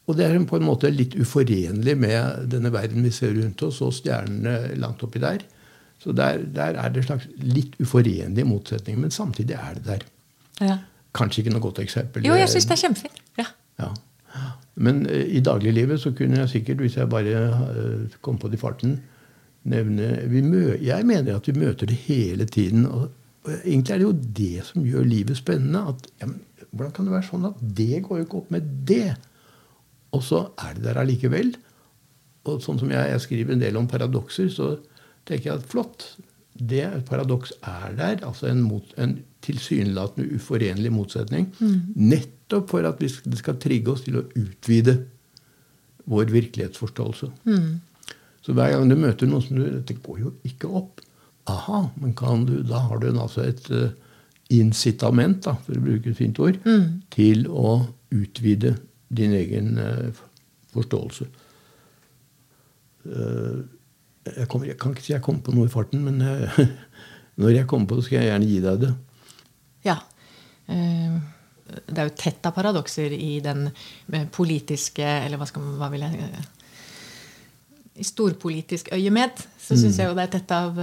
[0.07, 3.81] og det er på en måte litt uforenlig med denne verden vi ser rundt oss,
[3.83, 5.43] og stjernene langt oppi der.
[5.99, 10.05] Så der, der er det en slags litt uforenlig motsetning, men samtidig er det der.
[10.63, 10.77] Ja.
[11.17, 12.27] Kanskje ikke noe godt eksempel.
[12.27, 13.21] Jo, jeg syns det er kjempefint.
[13.41, 13.49] Ja.
[13.81, 13.91] Ja.
[14.77, 18.59] Men eh, i dagliglivet så kunne jeg sikkert, hvis jeg bare eh, kom på det
[18.59, 18.99] i farten,
[19.67, 22.87] nevne vi mø Jeg mener at vi møter det hele tiden.
[22.87, 23.09] Og,
[23.47, 25.87] og egentlig er det jo det som gjør livet spennende.
[25.95, 28.69] At, ja, men, hvordan kan det være sånn at det går jo ikke opp med
[28.89, 29.17] det?
[30.15, 31.55] Og så er det der allikevel.
[32.47, 34.75] Og sånn som jeg, jeg skriver en del om paradokser, så
[35.27, 36.11] tenker jeg at flott.
[36.57, 38.21] Det et paradoks er der.
[38.29, 41.49] Altså en, mot, en tilsynelatende uforenlig motsetning.
[41.95, 44.99] Nettopp for at det skal trigge oss til å utvide
[46.07, 47.31] vår virkelighetsforståelse.
[48.47, 51.03] Så hver gang du møter noen som du Dette går jo ikke opp.
[51.51, 53.91] Aha, men kan du, da har du en, altså et uh,
[54.55, 56.59] incitament, da, for å bruke et fint ord,
[57.15, 57.79] til å
[58.15, 58.77] utvide
[59.15, 60.23] din egen uh,
[60.75, 61.27] forståelse.
[63.07, 63.63] Uh,
[64.27, 66.19] jeg, kommer, jeg, kan ikke si jeg kommer på noe i farten, men
[67.43, 68.93] når jeg kommer på det, skal jeg gjerne gi deg det.
[69.87, 70.01] Ja.
[70.67, 71.17] Eh,
[71.67, 76.05] det er jo tett av paradokser i den eh, politiske Eller hva, skal, hva vil
[76.07, 76.45] jeg eh,
[78.03, 79.85] I storpolitisk øyemed så mm.
[79.91, 80.77] jeg jo det er tett av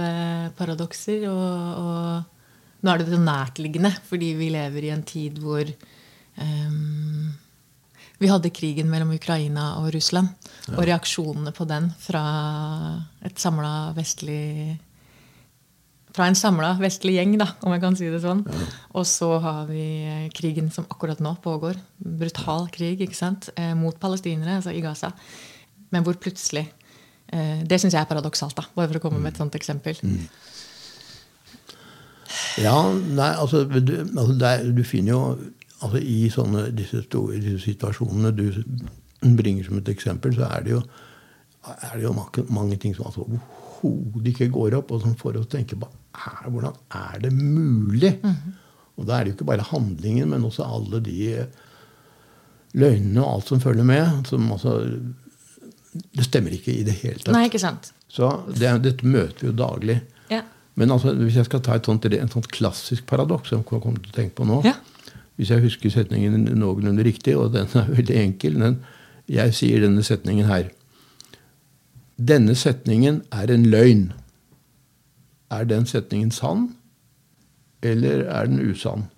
[0.58, 1.22] paradokser.
[1.30, 2.48] Og, og,
[2.84, 7.30] nå er det det nærtliggende, fordi vi lever i en tid hvor um,
[8.20, 10.34] vi hadde krigen mellom Ukraina og Russland.
[10.66, 10.74] Ja.
[10.74, 12.26] Og reaksjonene på den fra
[13.24, 14.76] et samla vestlig
[16.14, 18.44] fra en samla vestlig gjeng, da, om jeg kan si det sånn.
[18.46, 18.68] Ja.
[19.00, 21.80] Og så har vi eh, krigen som akkurat nå pågår.
[21.98, 23.50] Brutal krig ikke sant?
[23.58, 25.10] Eh, mot palestinere, altså i Gaza.
[25.94, 26.64] Men hvor plutselig
[27.32, 29.98] eh, Det syns jeg er paradoksalt, da, bare for å komme med et sånt eksempel.
[30.06, 30.28] Mm.
[32.62, 35.22] Ja, nei, altså, du, altså der, du finner jo
[35.80, 38.46] altså, I sånne, disse, store, disse situasjonene du
[39.34, 40.80] bringer som et eksempel, så er det jo,
[41.74, 43.26] er det jo mange, mange ting som altså,
[43.84, 47.20] overhodet ikke går opp, og som får oss til å tenke på er, hvordan er
[47.24, 48.18] det mulig?
[48.22, 48.60] Mm -hmm.
[48.96, 51.46] Og da er det jo ikke bare handlingen, men også alle de
[52.78, 54.26] løgnene og alt som følger med.
[54.26, 54.74] som altså,
[56.14, 57.34] Det stemmer ikke i det hele tatt.
[57.34, 57.92] Nei, ikke sant.
[58.08, 60.00] Så det, dette møter vi jo daglig.
[60.30, 60.42] Ja.
[60.74, 63.98] Men altså, hvis jeg skal ta et sånt, en sånt klassisk paradoks som jeg kommer
[64.02, 64.74] til å tenke på nå ja.
[65.34, 68.76] Hvis jeg husker setningen noenlunde riktig, og den er veldig enkel den,
[69.26, 70.68] Jeg sier denne setningen her.
[72.16, 74.12] Denne setningen er en løgn.
[75.50, 76.76] Er den setningen sann,
[77.82, 79.08] eller er den usann?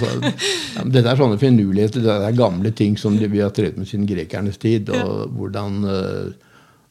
[0.00, 0.32] altså,
[0.92, 2.04] dette er sånne finurligheter.
[2.04, 4.90] Det er gamle ting som vi har trent med siden grekernes tid.
[4.90, 6.30] og hvordan, uh,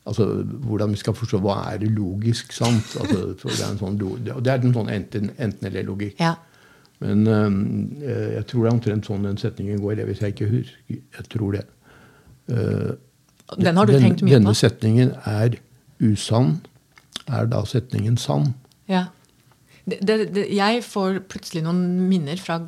[0.05, 0.25] altså,
[0.65, 2.97] hvordan vi skal forstå hva er det logisk sant.
[2.99, 6.17] Altså, det er en sånn, det er en sånn enten-eller-logikk.
[6.19, 6.35] Ja.
[7.03, 7.51] Men uh,
[8.35, 9.99] jeg tror det er omtrent sånn den setningen går.
[9.99, 10.97] Det Hvis jeg ikke husker.
[11.19, 11.67] Jeg tror det.
[12.49, 12.97] Uh,
[13.57, 14.57] den har du den, tenkt mye denne på?
[14.57, 15.55] Denne setningen er
[16.03, 16.59] usann.
[17.29, 18.53] Er da setningen sann?
[18.89, 19.07] Ja.
[19.89, 22.59] Det, det, jeg får plutselig noen minner fra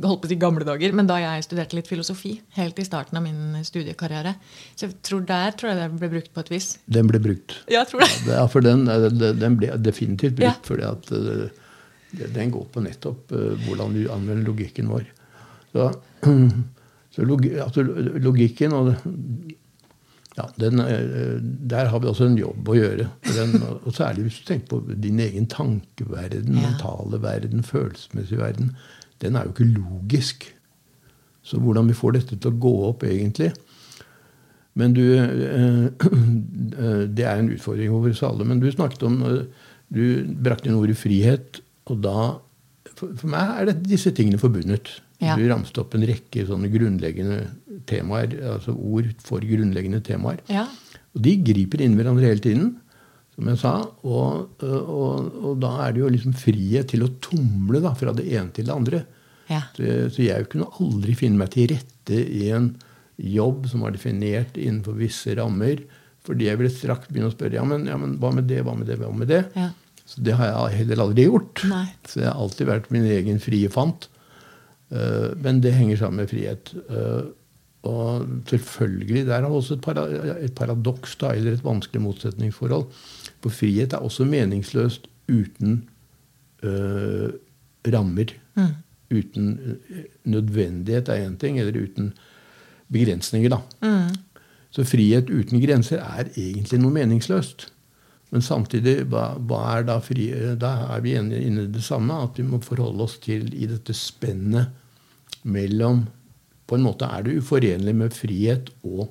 [0.00, 2.34] holdt på å si gamle dager, men da jeg studerte litt filosofi.
[2.56, 4.34] Helt i starten av min studiekarriere.
[4.74, 6.70] Så jeg tror der tror jeg det ble brukt på et vis.
[6.90, 7.56] Den ble brukt.
[7.72, 8.12] Ja, tror det.
[8.28, 8.84] Ja, for den,
[9.20, 10.60] den ble definitivt brukt.
[10.60, 10.68] Ja.
[10.68, 11.12] fordi at
[12.10, 15.06] den går på nettopp uh, hvordan vi anvender logikken vår.
[15.72, 15.88] Så,
[17.14, 17.84] så log, altså,
[18.18, 18.94] logikken og
[20.36, 23.08] ja, den, eh, Der har vi også en jobb å gjøre.
[23.34, 26.70] Den, og særlig hvis du tenker på din egen tankeverden, ja.
[26.70, 28.74] mentale verden, følelsesmessige verden.
[29.20, 30.46] Den er jo ikke logisk.
[31.42, 33.54] Så hvordan vi får dette til å gå opp, egentlig
[34.76, 35.86] Men du eh,
[36.84, 38.44] eh, Det er en utfordring over oss alle.
[38.44, 39.18] Men du snakket om
[39.88, 40.04] Du
[40.44, 42.20] brakte inn ordet frihet, og da
[42.96, 44.88] For, for meg er det disse tingene forbundet.
[45.20, 45.34] Ja.
[45.36, 47.42] Du ramste opp en rekke sånne grunnleggende
[47.88, 50.40] temaer, altså ord for grunnleggende temaer.
[50.48, 50.64] Ja.
[51.14, 52.70] Og de griper inn hverandre hele tiden,
[53.36, 53.74] som jeg sa.
[54.00, 58.26] Og, og, og, da er det jo liksom frihet til å tumle da, fra det
[58.30, 59.02] ene til det andre.
[59.50, 59.64] Ja.
[59.76, 62.72] Så, så, jeg kunne aldri finne meg til rette i en
[63.20, 65.84] jobb som var definert innenfor visse rammer.
[66.24, 68.76] Fordi jeg ville straks begynne å spørre ja, men, ja, men hva med det, hva
[68.76, 69.44] med det, hva med det?
[69.56, 69.70] Ja.
[70.10, 71.62] Så det har jeg heller aldri gjort.
[71.70, 71.86] Nei.
[72.08, 74.08] Så jeg har alltid vært min egen frie fant.
[74.90, 76.72] Uh, men det henger sammen med frihet.
[76.90, 77.30] Uh,
[77.86, 80.04] og selvfølgelig, Der er også et, para,
[80.44, 82.84] et paradoks da, eller et vanskelig motsetningsforhold.
[83.40, 85.88] For frihet er også meningsløst uten
[86.62, 87.30] øh,
[87.86, 88.34] rammer.
[88.54, 88.74] Mm.
[89.16, 89.78] Uten
[90.24, 92.12] nødvendighet er én ting, eller uten
[92.92, 93.48] begrensninger.
[93.48, 93.58] da.
[93.82, 94.14] Mm.
[94.70, 97.72] Så frihet uten grenser er egentlig noe meningsløst.
[98.30, 100.28] Men samtidig, hva, hva er da fri,
[100.60, 103.66] da er vi enige inne i det samme, at vi må forholde oss til i
[103.70, 104.70] dette spennet
[105.42, 106.04] mellom
[106.70, 109.08] på en måte er det uforenlig med frihet og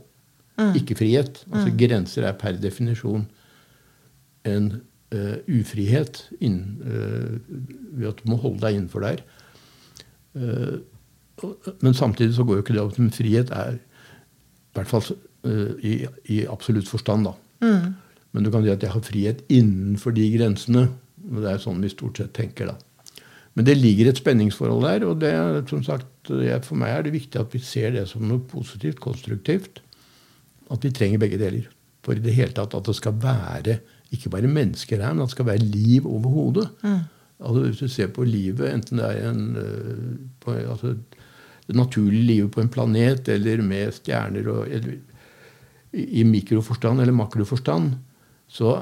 [0.59, 0.77] mm.
[0.79, 1.43] ikke-frihet.
[1.51, 1.75] Altså mm.
[1.81, 3.25] Grenser er per definisjon
[4.47, 4.69] en
[5.11, 7.35] uh, ufrihet innen, uh,
[7.99, 9.23] ved at du må holde deg innenfor der.
[10.39, 10.79] Uh,
[11.83, 12.99] men samtidig så går jo ikke det opp.
[12.99, 15.03] Men frihet er i hvert fall
[15.79, 15.93] i,
[16.27, 17.31] i, absolutt forstand, da.
[17.63, 17.93] Mm.
[18.31, 20.85] Men du kan si at jeg har frihet innenfor de grensene.
[21.29, 22.77] og Det er sånn vi stort sett tenker, da.
[23.57, 25.33] Men det ligger et spenningsforhold der, og det,
[25.67, 29.81] som sagt, for meg er det viktig at vi ser det som noe positivt, konstruktivt.
[30.69, 31.65] At vi trenger begge deler.
[32.05, 33.79] For i det hele tatt at det skal være
[34.15, 36.69] ikke bare mennesker her, men at det skal være liv overhodet.
[36.85, 37.01] Mm.
[37.39, 40.95] Altså, hvis du ser på livet, enten det er en, eh, på, altså,
[41.67, 44.97] det naturlige livet på en planet eller med stjerner og, eller,
[45.93, 47.93] i mikroforstand eller makroforstand,
[48.49, 48.73] så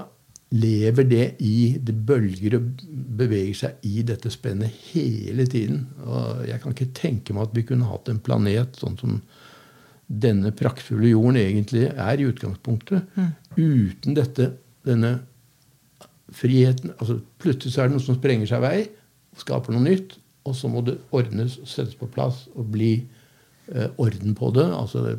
[0.56, 2.84] lever det i Det bølger og
[3.20, 5.88] beveger seg i dette spennet hele tiden.
[6.06, 9.18] Og jeg kan ikke tenke meg at vi kunne hatt en planet sånn som
[10.08, 13.10] denne praktfulle jorden egentlig er i utgangspunktet.
[13.58, 14.54] Uten dette,
[14.88, 15.18] denne
[16.32, 18.88] friheten altså Plutselig så er det noe som sprenger seg vei,
[19.40, 22.94] skaper noe nytt, og så må det ordnes og settes på plass og bli
[23.74, 24.66] eh, orden på det.
[24.66, 25.12] altså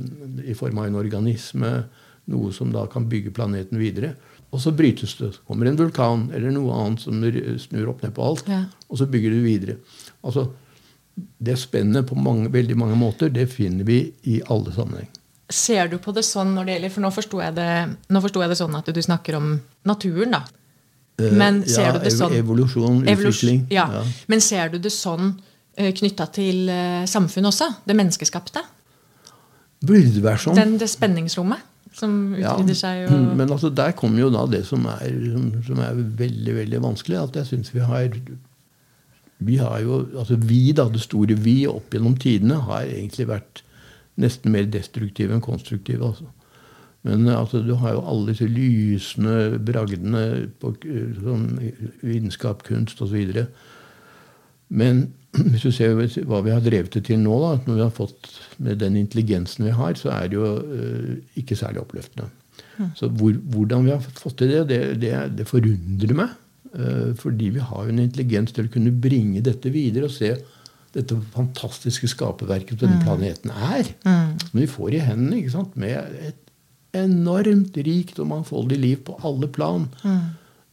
[0.45, 1.73] I form av en organisme,
[2.33, 4.15] noe som da kan bygge planeten videre.
[4.53, 5.35] Og så brytes det.
[5.35, 7.19] Så kommer en vulkan eller noe annet som
[7.61, 8.47] snur opp ned på alt.
[8.49, 8.63] Ja.
[8.89, 9.77] Og så bygger du videre.
[10.25, 10.49] Altså,
[11.43, 15.09] Det spennet på mange, veldig mange måter det finner vi i alle sammenheng.
[15.51, 17.97] Ser du på det sånn når det gjelder For nå forsto jeg, det-
[18.41, 20.45] jeg det sånn at du snakker om naturen, da.
[21.19, 23.89] Eh, Men ser ja, du det sånn Evolusjon, Evolus- Ja.
[23.91, 24.05] ja.
[24.29, 25.41] Men ser du det sånn
[25.81, 26.69] uh, knytta til
[27.07, 27.75] samfunnet også?
[27.85, 28.63] Det menneskeskapte?
[29.85, 30.55] Burde det være sånn?
[30.55, 31.59] Den, det spenningsrommet
[31.99, 35.83] som Ja, seg og Men altså, der kommer jo da det som er, som, som
[35.85, 37.21] er veldig veldig vanskelig.
[37.23, 38.11] At jeg syns vi har
[39.39, 43.63] Vi har jo, altså vi, da, det store vi opp gjennom tidene, har egentlig vært
[44.19, 46.03] nesten mer destruktive enn konstruktive.
[46.09, 46.27] altså.
[47.07, 51.47] Men altså, du har jo alle disse lysende bragdene på eh, sånn
[52.03, 53.47] vitenskap, kunst osv.
[54.69, 55.07] Men
[55.51, 55.95] hvis du ser
[56.29, 58.33] hva vi har drevet det til nå, da, når vi har fått
[58.65, 62.31] med den intelligensen vi har, så er det jo øh, ikke særlig oppløftende.
[62.95, 66.37] Så hvor, hvordan vi har fått til det, det, det, det forundrer meg.
[66.75, 70.37] øh, fordi vi har jo en intelligens til å kunne bringe dette videre og se
[70.95, 73.91] dette fantastiske skaperverket som denne planeten er.
[74.45, 75.75] Som vi får i hendene ikke sant?
[75.77, 76.45] med et
[76.97, 79.89] enormt rikt og mangfoldig liv på alle plan.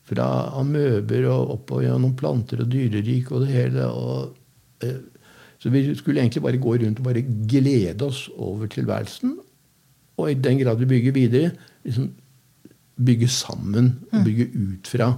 [0.06, 0.26] Fra
[0.60, 3.88] amøber og oppover gjennom planter og dyrerik og det hele.
[3.90, 4.36] Og,
[4.86, 5.02] eh,
[5.60, 9.38] så vi skulle egentlig bare gå rundt og bare glede oss over tilværelsen.
[10.18, 11.52] Og i den grad vi bygger videre,
[11.84, 12.12] liksom
[12.96, 15.10] bygge sammen og bygge ut fra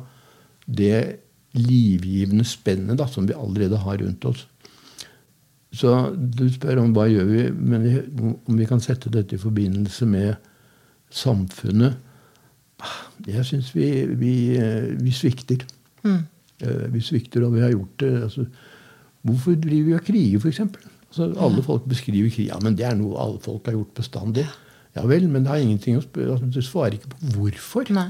[0.65, 1.19] det
[1.57, 4.47] livgivende spennet da, som vi allerede har rundt oss.
[5.73, 7.85] Så du spør om hva gjør vi, men
[8.47, 10.35] om vi kan sette dette i forbindelse med
[11.13, 11.97] samfunnet.
[13.27, 13.87] Jeg syns vi,
[14.19, 15.65] vi, eh, vi svikter.
[16.03, 16.25] Mm.
[16.93, 18.11] Vi svikter, og vi har gjort det.
[18.23, 18.45] Altså,
[19.21, 20.61] hvorfor driver vi og kriger, f.eks.?
[21.07, 22.47] Altså, alle folk beskriver krig.
[22.47, 24.47] Ja, men det er noe alle folk har gjort bestandig.
[24.97, 27.91] Ja vel, men det har ingenting å spørre, altså, du svarer ikke på hvorfor.
[27.93, 28.09] Nei.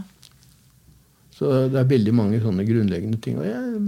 [1.36, 3.38] Så det er veldig mange sånne grunnleggende ting.
[3.42, 3.82] Og jeg,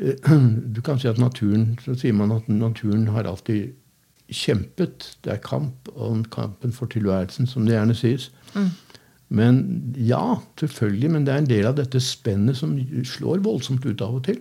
[0.00, 0.32] eh,
[0.74, 3.74] du kan si at naturen Så sier man at naturen har alltid
[4.30, 5.16] kjempet.
[5.24, 8.30] Det er kamp, og kampen for tilværelsen, som det gjerne sies.
[9.30, 9.60] Men
[9.94, 11.10] ja, selvfølgelig.
[11.14, 12.74] Men det er en del av dette spennet som
[13.06, 14.40] slår voldsomt ut av og til.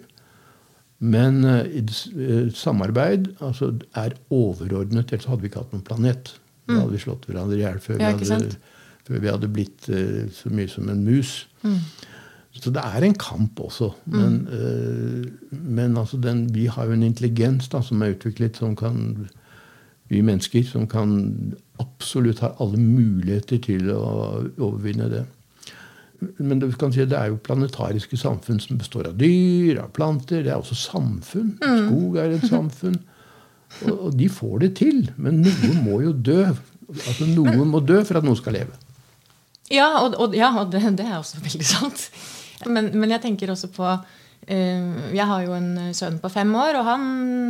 [0.99, 6.33] Men eh, eh, samarbeid altså, er overordnet, ellers hadde vi ikke hatt noen planet.
[6.67, 8.13] Da hadde vi slått hverandre i hjel før, Ja,
[9.07, 11.47] før vi hadde blitt eh, så mye som en mus.
[12.59, 13.91] Så det er en kamp også.
[14.11, 18.75] Men, eh, men altså den, vi har jo en intelligens da, som er utviklet, som
[18.75, 19.29] kan
[20.09, 21.11] Vi mennesker som kan
[21.79, 24.01] absolutt ha alle muligheter til å
[24.57, 25.25] overvinne det.
[26.19, 30.43] Men det, kan si det er jo planetariske samfunn som består av dyr, av planter.
[30.43, 31.53] Det er også samfunn.
[31.61, 32.97] Skog er et samfunn.
[33.85, 35.05] Og, og de får det til.
[35.21, 36.41] Men noen må jo dø.
[36.89, 38.75] Altså Noen må dø for at noen skal leve.
[39.69, 42.09] Ja, og, og, ja, og det, det er også veldig sant.
[42.67, 43.85] Men, men jeg tenker også på
[44.49, 47.03] Jeg har jo en sønn på fem år, og han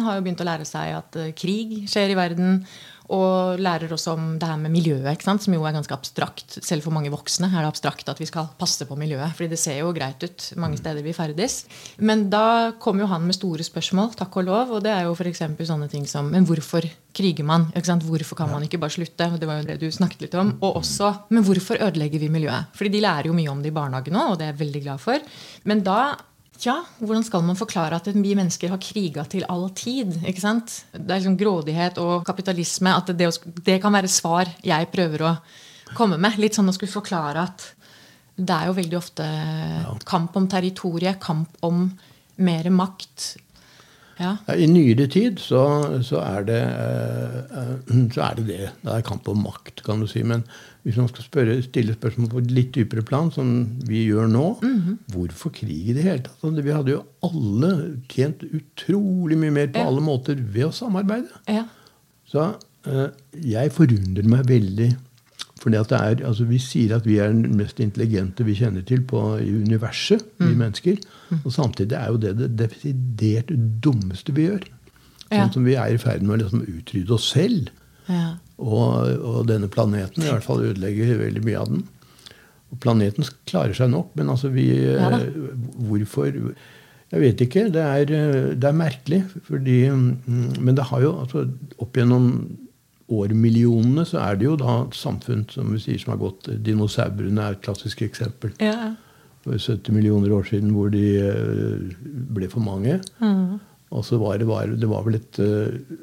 [0.04, 2.64] har jo begynt å lære seg at eh, krig skjer i verden.
[3.10, 6.60] Og lærer også om det her med miljøet, som jo er ganske abstrakt.
[6.62, 9.34] Selv for mange voksne er det abstrakt at vi skal passe på miljøet.
[9.34, 11.64] fordi det ser jo greit ut mange steder vi ferdes.
[11.98, 14.76] Men da kommer jo han med store spørsmål, takk og lov.
[14.78, 15.42] Og det er jo f.eks.
[15.58, 17.72] sånne ting som Men hvorfor kriger man?
[17.74, 19.32] Hvorfor kan man ikke bare slutte?
[19.40, 20.60] Det var jo det du snakket litt om.
[20.62, 22.70] Og også Men hvorfor ødelegger vi miljøet?
[22.78, 24.86] Fordi de lærer jo mye om det i barnehagen nå, og det er jeg veldig
[24.86, 25.18] glad for.
[25.66, 26.14] Men da
[26.66, 30.20] ja, hvordan skal man forklare at vi mennesker har kriga til all tid?
[30.28, 30.84] ikke sant?
[30.92, 32.94] Det er liksom grådighet og kapitalisme.
[32.96, 33.30] At det,
[33.66, 35.34] det kan være svar jeg prøver å
[35.98, 36.40] komme med.
[36.42, 37.68] Litt sånn å skulle forklare at
[38.40, 39.28] det er jo veldig ofte
[40.08, 41.88] kamp om territoriet, kamp om
[42.40, 43.34] mer makt.
[44.20, 44.36] Ja.
[44.52, 45.62] I nyere tid så,
[46.04, 48.66] så, er det, eh, så er det det.
[48.84, 50.24] Det er kamp om makt, kan du si.
[50.28, 50.44] Men
[50.84, 53.50] hvis man skal spørre, stille spørsmål på et litt dypere plan, som
[53.88, 54.46] vi gjør nå
[55.12, 56.38] Hvorfor krig i det hele tatt?
[56.44, 57.72] Altså, Vi hadde jo alle
[58.10, 59.88] tjent utrolig mye mer på Ja.
[59.88, 61.28] alle måter ved å samarbeide.
[61.48, 61.66] ja.
[62.30, 63.10] Så eh,
[63.44, 64.96] jeg forundrer meg veldig.
[65.60, 68.86] Fordi at det er, altså Vi sier at vi er den mest intelligente vi kjenner
[68.88, 70.98] til på, i universet, vi mennesker.
[71.44, 73.52] Og samtidig er jo det det desidert
[73.84, 74.64] dummeste vi gjør.
[75.30, 75.50] Sånn Ja.
[75.52, 77.68] som vi er i ferd med å liksom utrydde oss selv.
[78.08, 78.38] ja.
[78.60, 81.86] Og, og denne planeten i hvert fall ødelegger veldig mye av den.
[82.70, 85.30] Og planeten klarer seg nok, men altså vi Ja eh,
[85.90, 86.28] Hvorfor
[87.10, 87.70] Jeg vet ikke.
[87.74, 89.24] Det er, eh, det er merkelig.
[89.48, 91.48] Fordi, mm, men det har jo altså,
[91.82, 92.34] opp gjennom
[93.10, 97.56] årmillionene så er det jo da samfunn som vi sier som har gått Dinosaurene er
[97.56, 98.54] et klassisk eksempel.
[98.62, 98.92] Ja.
[99.42, 101.98] For 70 millioner år siden hvor de eh,
[102.36, 103.00] ble for mange.
[103.90, 105.98] Og så var det, var, det var vel et eh,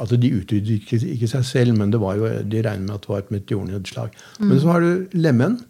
[0.00, 3.06] altså De utrydde ikke, ikke seg selv, men det var jo, de regner med at
[3.06, 4.16] det var et meteornedslag.
[4.40, 5.60] Men så har du lemen.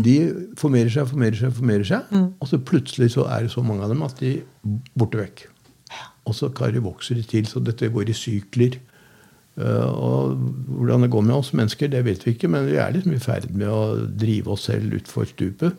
[0.00, 0.14] De
[0.56, 2.14] formerer seg, formerer seg, formerer seg.
[2.40, 4.38] Og så plutselig så er det så mange av dem at de
[4.96, 5.46] borte vekk.
[6.24, 7.46] Og så vokser de til.
[7.46, 8.78] Så dette går i sykler.
[9.54, 10.34] Eh, og
[10.66, 13.22] hvordan det går med oss mennesker, det vet vi ikke, men vi er liksom i
[13.22, 15.76] ferd med å drive oss selv utfor stupet.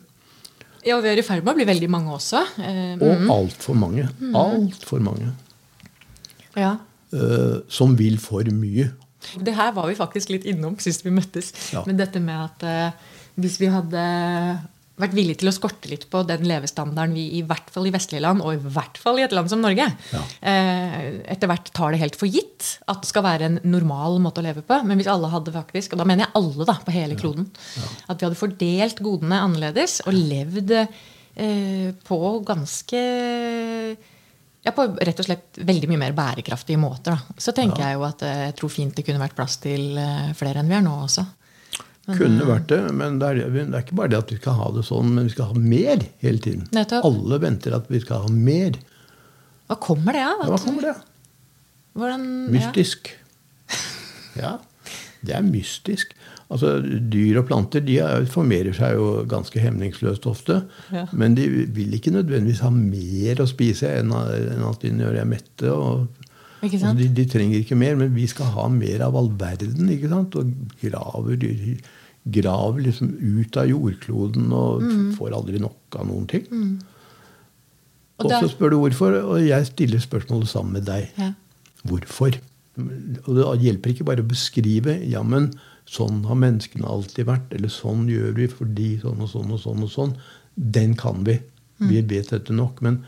[0.85, 2.45] ja, og vi er i ferd med å bli veldig mange også.
[2.61, 3.01] Mm.
[3.01, 4.07] Og altfor mange.
[4.31, 5.33] Altfor mange.
[6.59, 6.75] Ja.
[7.13, 8.91] eh, som vil for mye.
[9.41, 11.51] Det her var vi faktisk litt innom sist vi møttes.
[11.73, 11.81] Ja.
[11.87, 14.01] Men dette med at eh, hvis vi hadde
[14.95, 18.21] vært villige til å skorte litt på den levestandarden vi i hvert fall i vestlige
[18.23, 20.21] land, og i hvert fall i et land som Norge, Ja.
[20.39, 24.39] eh, etter hvert tar det helt for gitt at det skal være en normal måte
[24.39, 24.77] å leve på.
[24.87, 27.49] Men hvis alle hadde faktisk, og da mener jeg alle da, på hele kloden,
[28.07, 33.03] at vi hadde fordelt godene annerledes og levd eh, på ganske
[34.65, 37.13] ja, på rett og slett veldig mye mer bærekraftige måter.
[37.13, 37.37] Da.
[37.37, 40.31] Så tenker jeg jo at eh, jeg tror fint det kunne vært plass til eh,
[40.37, 41.25] flere enn vi er nå også.
[42.05, 44.67] Kunne vært det, men det er, det er ikke bare det at vi skal ha
[44.75, 46.67] det sånn, men vi skal ha mer hele tiden.
[46.75, 47.05] Nettopp.
[47.07, 48.77] Alle venter at vi skal ha mer.
[49.69, 50.43] Hva kommer det av?
[50.43, 50.95] Ja, hva kommer det?
[51.95, 53.09] Hvordan, Mystisk.
[54.35, 54.57] Ja,
[55.25, 56.11] det er mystisk.
[56.51, 56.75] Altså,
[57.09, 60.59] Dyr og planter de er, formerer seg jo ganske hemningsløst ofte.
[60.93, 61.07] Ja.
[61.11, 65.71] Men de vil ikke nødvendigvis ha mer å spise enn at de gjør er mette.
[65.73, 66.07] og
[66.65, 69.89] Altså, de, de trenger ikke mer, men vi skal ha mer av all verden.
[69.89, 70.35] ikke sant?
[70.39, 71.35] Og graver,
[72.25, 75.11] graver liksom ut av jordkloden og Mm.
[75.17, 76.45] får aldri nok av noen ting.
[78.17, 81.09] Og Og så spør du hvorfor, og jeg stiller spørsmålet sammen med deg.
[81.19, 81.33] Ja.
[81.85, 82.37] Hvorfor?
[82.77, 85.51] Og det hjelper ikke bare å beskrive ja, men
[85.85, 89.83] sånn har menneskene alltid vært, eller sånn gjør vi fordi sånn og sånn og sånn.
[89.85, 90.15] og sånn.
[90.55, 91.39] Den kan vi.
[91.77, 92.81] Vi vet dette nok.
[92.81, 93.05] Men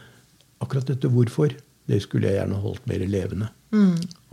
[0.61, 1.53] akkurat dette hvorfor,
[1.87, 3.49] det skulle jeg gjerne holdt mer levende.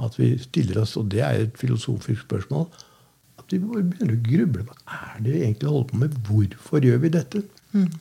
[0.03, 2.67] At vi stiller oss, og det er et filosofisk spørsmål,
[3.39, 4.65] at vi begynner å gruble.
[4.69, 4.75] Hva
[5.15, 6.11] er det vi egentlig holder på med?
[6.29, 7.43] Hvorfor gjør vi dette?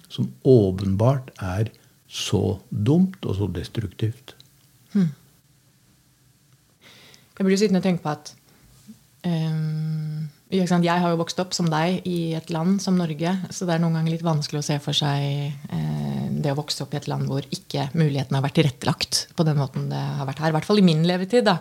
[0.10, 1.72] Som åpenbart er
[2.08, 4.36] så dumt og så destruktivt.
[7.34, 8.36] Jeg blir sittende og tenke på at
[9.26, 13.74] sant, Jeg har jo vokst opp som deg i et land som Norge, så det
[13.74, 17.00] er noen ganger litt vanskelig å se for seg eh, det å vokse opp i
[17.00, 20.54] et land hvor ikke mulighetene har vært tilrettelagt på den måten det har vært her.
[20.54, 21.48] I hvert fall i min levetid.
[21.48, 21.58] da.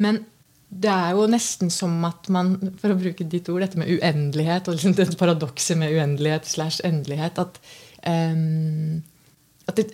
[0.00, 0.22] Men
[0.68, 4.68] det er jo nesten som at man, for å bruke ditt ord, dette med uendelighet,
[4.68, 7.60] og liksom det paradokset med uendelighet slash endelighet, at,
[8.08, 9.00] ehm,
[9.68, 9.88] at det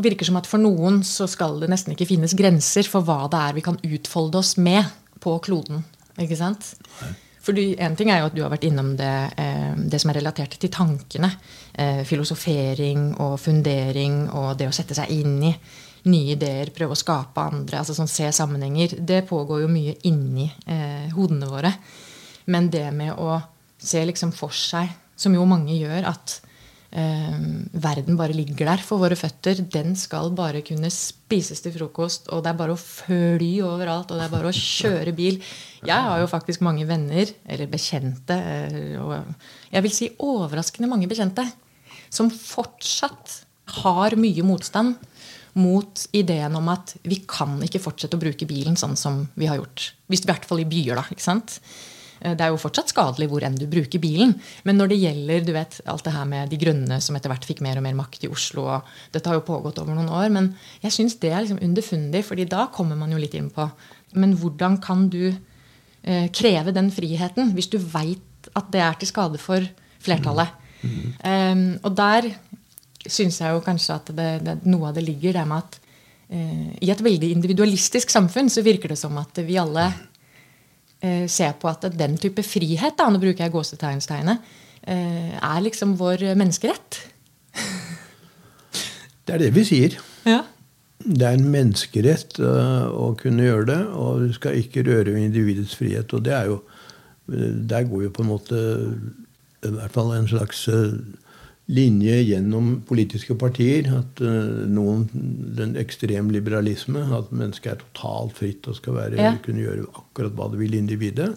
[0.00, 3.40] virker som at for noen så skal det nesten ikke finnes grenser for hva det
[3.40, 4.84] er vi kan utfolde oss med
[5.24, 5.84] på kloden.
[6.18, 6.74] Ikke sant?
[7.48, 10.18] Fordi En ting er jo at du har vært innom det, eh, det som er
[10.20, 11.30] relatert til tankene.
[11.72, 15.54] Eh, filosofering og fundering og det å sette seg inn i
[16.08, 18.98] nye ideer, prøve å skape andre, altså sånn se sammenhenger.
[19.04, 21.72] Det pågår jo mye inni eh, hodene våre.
[22.46, 23.40] Men det med å
[23.78, 26.40] se liksom for seg, som jo mange gjør, at
[26.88, 29.60] verden bare ligger der for våre føtter.
[29.68, 34.10] Den skal bare kunne spises til frokost, og det er bare å fly overalt.
[34.10, 35.36] Og det er bare å kjøre bil.
[35.84, 39.14] Jeg har jo faktisk mange venner, eller bekjente, eh, og
[39.70, 41.44] jeg vil si overraskende mange bekjente,
[42.08, 43.42] som fortsatt
[43.84, 44.96] har mye motstand
[45.58, 49.60] mot ideen om at vi kan ikke fortsette å bruke bilen sånn som vi har
[49.60, 49.92] gjort.
[50.08, 51.04] Hvis, I hvert fall i byer, da.
[51.12, 51.58] ikke sant?
[52.20, 54.34] Eh, Det er jo fortsatt skadelig hvor enn du bruker bilen.
[54.64, 57.46] Men når det gjelder du vet, alt det her med De grønne som etter hvert
[57.48, 60.30] fikk mer og mer makt i Oslo og Dette har jo pågått over noen år.
[60.34, 63.70] Men jeg syns det er liksom underfundig, fordi da kommer man jo litt inn på
[64.14, 65.34] Men hvordan kan du
[66.02, 68.24] eh, kreve den friheten hvis du veit
[68.56, 69.64] at det er til skade for
[70.00, 70.48] flertallet?
[70.78, 72.30] Um, og der
[73.08, 75.78] syns jeg jo kanskje at det, det, noe av det ligger det med at
[76.30, 79.88] eh, i et veldig individualistisk samfunn så virker det som at vi alle
[81.00, 84.46] ser på at den type frihet, da, nå bruker jeg gåsetegnstegnet,
[84.82, 87.02] eh, er liksom vår menneskerett.
[89.28, 89.98] Det er det vi sier.
[90.26, 90.40] Ja.
[90.98, 95.28] Det er en menneskerett øh, å kunne gjøre det, og du skal ikke røre ved
[95.28, 96.12] individets frihet.
[96.16, 96.62] Og det er jo
[97.28, 98.58] Der går jo på en måte
[99.60, 100.62] i hvert fall en slags
[101.68, 103.88] linje gjennom politiske partier.
[104.00, 105.06] At øh, noen
[105.58, 109.36] Den ekstrem liberalisme, at mennesket er totalt fritt og skal være, Ja.
[109.44, 111.32] kunne gjøre akkurat hva det vil individet.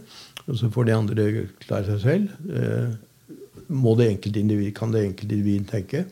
[0.48, 2.30] Og så får de andre klare seg selv.
[2.52, 2.94] Eh,
[3.72, 6.06] må det enkelte individ, kan det enkelte individ tenke.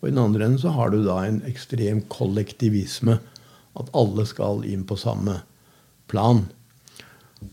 [0.00, 3.18] Og i den andre enden så har du da en ekstrem kollektivisme.
[3.76, 5.40] At alle skal inn på samme
[6.08, 6.44] plan.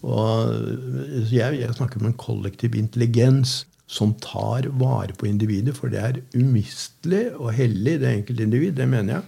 [0.03, 0.53] Og
[1.31, 6.19] jeg, jeg snakker om en kollektiv intelligens som tar vare på individet, for det er
[6.31, 8.77] umistelig og hellig, det enkelte individ.
[8.77, 9.23] Det mener jeg.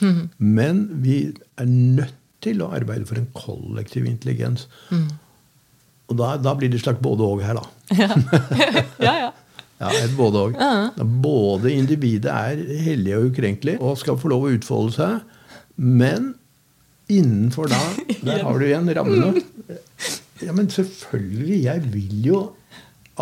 [0.00, 0.22] Mm.
[0.38, 1.18] Men vi
[1.60, 4.66] er nødt til å arbeide for en kollektiv intelligens.
[4.88, 5.08] Mm.
[6.06, 7.66] Og da, da, blir det et slags både-og her, da.
[7.98, 8.08] Ja,
[9.04, 9.14] ja.
[9.26, 9.30] ja.
[9.82, 10.56] ja et både-og.
[10.56, 11.04] Ja.
[11.04, 15.40] Både individet er hellig og ukrenkelig og skal få lov å utfolde seg,
[15.76, 16.32] men
[17.12, 17.82] innenfor da
[18.26, 19.44] Der har du igjen rammene.
[20.42, 21.60] Ja, men selvfølgelig.
[21.64, 22.40] Jeg vil jo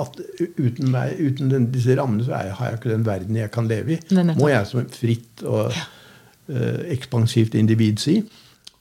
[0.01, 0.16] at
[0.59, 3.68] uten, meg, uten den, disse rammene så jeg, har jeg ikke den verden jeg kan
[3.70, 3.99] leve i.
[4.34, 5.84] Må jeg som et fritt og ja.
[6.51, 8.16] uh, ekspansivt individ si.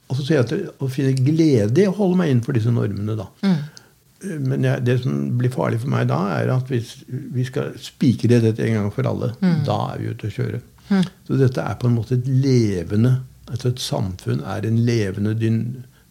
[0.08, 3.16] Og så sier jeg at å finne glede i å holde meg innenfor disse normene.
[3.18, 3.28] da.
[3.46, 3.84] Mm.
[4.24, 7.76] Eh, men jeg, det som blir farlig for meg da, er at hvis vi skal
[7.80, 9.62] spikre dette en gang for alle, mm.
[9.68, 10.60] da er vi ute å kjøre.
[10.90, 11.06] Mm.
[11.28, 15.58] Så dette er på en måte et levende altså Et samfunn er en levende dyn,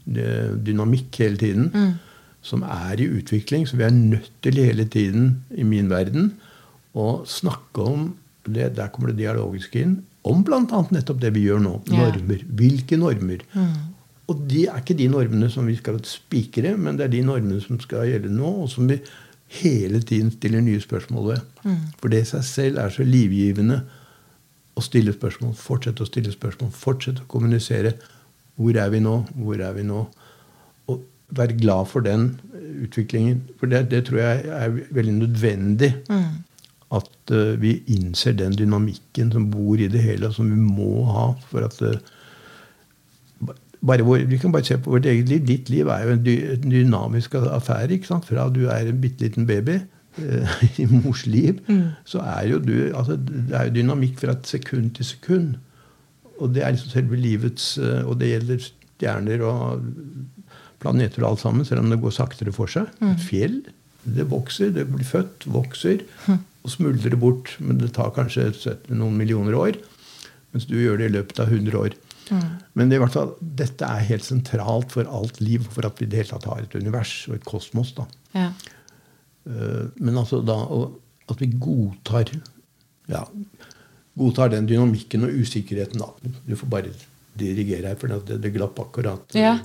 [0.05, 1.71] dynamikk hele tiden.
[2.43, 3.67] Som er i utvikling.
[3.67, 6.33] Så vi er nødt til hele tiden, i min verden,
[6.93, 8.11] å snakke om
[8.43, 10.01] det, Der kommer det dialogiske inn.
[10.27, 10.63] Om bl.a.
[10.91, 11.77] nettopp det vi gjør nå.
[11.91, 12.43] Normer.
[12.59, 13.43] Hvilke normer?
[13.55, 13.93] Mm.
[14.31, 17.59] Og de er ikke de normene som vi skal spikre, men det er de normene
[17.63, 18.99] som skal gjelde nå, og som vi
[19.61, 21.41] hele tiden stiller nye spørsmål ved.
[21.63, 21.81] Mm.
[21.99, 23.81] For det i seg selv er så livgivende
[24.73, 25.53] å stille spørsmål.
[25.59, 26.71] Fortsette å stille spørsmål.
[26.75, 27.95] Fortsette å kommunisere.
[28.57, 29.17] Hvor er vi nå?
[29.35, 30.05] Hvor er vi nå?
[31.29, 32.39] Være glad for den
[32.83, 33.43] utviklingen.
[33.59, 35.95] For det, det tror jeg er veldig nødvendig.
[36.09, 36.23] Mm.
[36.93, 41.05] At uh, vi innser den dynamikken som bor i det hele, og som vi må
[41.09, 41.95] ha for at uh,
[43.81, 45.47] vår, Vi kan bare se på vårt eget liv.
[45.47, 47.91] Ditt liv er jo en, dy, en dynamisk affære.
[47.91, 48.25] ikke sant?
[48.25, 49.79] Fra du er en bitte liten baby
[50.17, 51.83] uh, i mors liv, mm.
[52.05, 55.55] så er jo du altså, Det er jo dynamikk fra et sekund til sekund.
[56.39, 58.57] Og det er liksom selve livets Og det gjelder
[59.03, 59.81] stjerner og
[60.83, 62.91] planeter og alt sammen, selv om det går saktere for seg.
[62.99, 63.09] Mm.
[63.13, 63.57] Et fjell.
[64.03, 66.39] Det vokser, det blir født, vokser mm.
[66.65, 67.55] og smuldrer bort.
[67.63, 68.51] Men det tar kanskje
[68.91, 69.79] noen millioner år.
[70.53, 71.95] Mens du gjør det i løpet av 100 år.
[72.29, 72.49] Mm.
[72.77, 76.07] Men det i hvert fall, dette er helt sentralt for alt liv, for at vi
[76.07, 77.95] i det hele tatt har et univers og et kosmos.
[77.97, 78.07] da.
[78.35, 78.49] Ja.
[79.43, 80.55] Uh, men altså da
[81.31, 82.29] at vi godtar
[83.11, 83.25] ja,
[84.19, 85.99] godtar den dynamikken og usikkerheten.
[85.99, 86.31] da.
[86.45, 86.93] Du får bare
[87.39, 89.35] dirigere her, for det, det glapp akkurat.
[89.35, 89.57] Ja.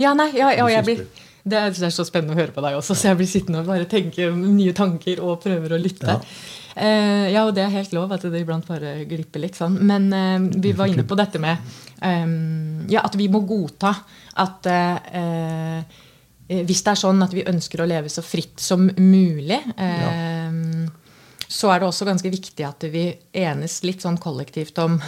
[0.00, 1.04] Ja, nei, ja, ja jeg blir,
[1.42, 3.62] det er, det er, så spennende å høre på deg også, så jeg blir sittende
[3.64, 6.18] og bare tenke nye tanker og prøver å lytte.
[6.18, 6.20] Ja.
[6.72, 9.76] Uh, ja, og det er helt lov at det iblant bare glipper litt sånn.
[9.84, 11.60] Men uh, vi var inne på dette med
[12.00, 13.92] um, ja, at vi må godta
[14.40, 16.00] at uh,
[16.52, 20.50] hvis det er sånn at vi ønsker å leve så fritt som mulig, ja.
[21.46, 23.06] så er det også ganske viktig at vi
[23.40, 24.98] enes litt sånn kollektivt om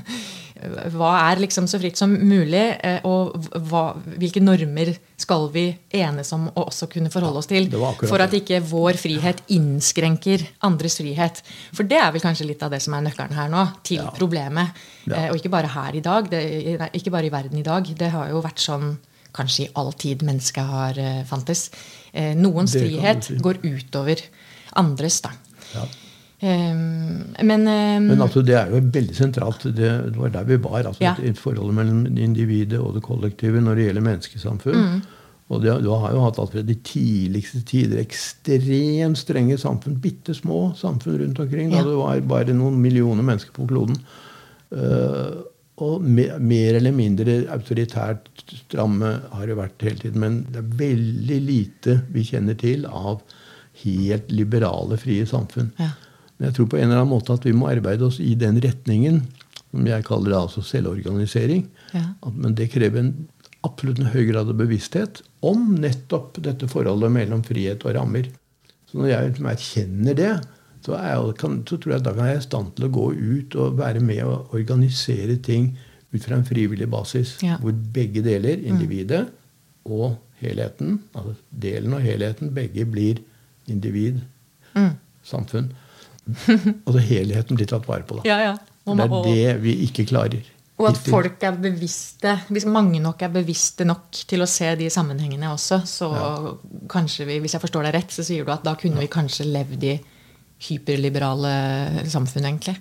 [0.94, 3.34] hva er liksom så fritt som mulig, eh, og
[3.68, 5.66] hva, hvilke normer skal vi
[5.98, 7.68] enes om å også kunne forholde oss til?
[8.02, 11.42] For at ikke vår frihet innskrenker andres frihet.
[11.76, 14.08] For det er vel kanskje litt av det som er nøkkelen her nå, til ja.
[14.16, 14.80] problemet.
[15.04, 15.26] Ja.
[15.26, 16.42] Eh, og ikke bare her i dag, det,
[16.96, 17.92] ikke bare i verden i dag.
[17.98, 18.96] Det har jo vært sånn
[19.36, 21.66] kanskje i all tid mennesket har uh, fantes.
[22.40, 23.34] Noens frihet si.
[23.44, 24.22] går utover
[24.80, 25.34] andres, da.
[25.74, 25.82] Ja.
[26.36, 29.62] Um, men, um, men altså, det er jo veldig sentralt.
[29.76, 30.82] Det, var der vi var.
[30.84, 31.14] altså ja.
[31.16, 34.82] et, et forhold mellom individet og det kollektive når det gjelder menneskesamfunn.
[34.82, 35.00] Mm.
[35.46, 40.00] Og det, du har jo hatt alt fra de tidligste tider ekstremt strenge samfunn.
[40.02, 41.70] Bitte små samfunn rundt omkring.
[41.72, 41.84] Ja.
[41.86, 43.96] Da det var bare noen millioner mennesker på kloden.
[44.74, 45.46] Uh,
[45.86, 48.30] og mer, mer eller mindre autoritært
[48.64, 50.20] stramme har det vært hele tiden.
[50.20, 53.22] Men det er veldig lite vi kjenner til av
[53.84, 55.70] helt liberale, frie samfunn.
[55.80, 55.92] Ja.
[56.36, 58.60] Men jeg tror på en eller annen måte at vi må arbeide oss i den
[58.62, 59.22] retningen,
[59.70, 61.64] som jeg kaller det altså selvorganisering.
[61.96, 62.04] Ja.
[62.20, 63.14] At, men det krever en
[63.66, 68.28] absolutt en høy grad av bevissthet om nettopp dette forholdet mellom frihet og rammer.
[68.86, 70.34] Så når jeg erkjenner det,
[70.84, 73.56] så, jeg, kan, så tror jeg da kan jeg i stand til å gå ut
[73.58, 75.72] og være med og organisere ting
[76.12, 77.34] ut fra en frivillig basis.
[77.42, 77.56] Ja.
[77.62, 78.68] Hvor begge deler, mm.
[78.70, 79.24] individet
[79.86, 83.24] og helheten, altså delen og helheten, begge blir
[83.72, 84.20] individ,
[84.76, 84.92] mm.
[85.26, 85.72] samfunn.
[86.86, 88.20] altså helheten blir tatt vare på.
[88.20, 88.28] Da.
[88.28, 88.54] Ja, ja.
[88.86, 90.52] Og, det er det vi ikke klarer.
[90.76, 94.90] Og at folk er bevisste, hvis mange nok er bevisste nok til å se de
[94.92, 96.26] sammenhengene også, så ja.
[96.92, 99.06] kanskje vi, hvis jeg forstår deg rett, så sier du at da kunne ja.
[99.06, 99.94] vi kanskje levd i
[100.66, 101.52] hyperliberale
[102.08, 102.76] samfunn, egentlig.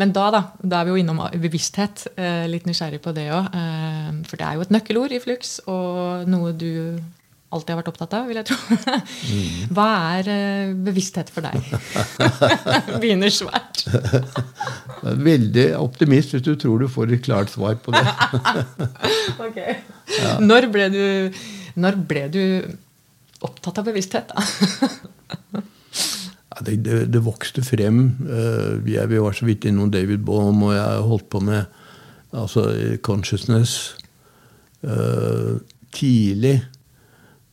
[0.00, 2.06] Men da, da, da er vi jo innom bevissthet.
[2.20, 3.48] Eh, litt nysgjerrig på det òg.
[3.60, 6.72] Eh, for det er jo et nøkkelord i Flux, og noe du
[7.54, 8.58] alltid har vært opptatt av, vil jeg tro.
[9.24, 9.74] Mm.
[9.74, 9.88] Hva
[10.18, 11.58] er uh, bevissthet for deg?
[13.02, 13.84] Begynner svært.
[15.02, 18.04] Veldig optimist hvis du tror du får et klart svar på det.
[19.46, 19.60] ok.
[20.18, 20.36] Ja.
[20.42, 21.04] Når ble du
[21.80, 22.42] Når ble du
[23.44, 24.90] opptatt av bevissthet, da?
[26.54, 28.04] ja, det, det, det, vokste frem.
[28.24, 31.64] Uh, jeg, vi var så vidt innom David Baum, og jeg holdt på med
[32.32, 32.68] altså,
[33.04, 33.94] consciousness
[34.86, 35.60] uh,
[35.94, 36.56] tidlig.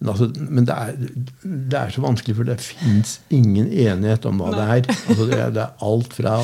[0.01, 0.95] Men, altså, men det, er,
[1.43, 4.57] det, er, så vanskelig, for det fins ingen enighet om hva Nei.
[4.57, 4.95] det er.
[5.11, 5.51] Altså, det, er.
[5.53, 5.83] det, er.
[5.91, 6.39] alt fra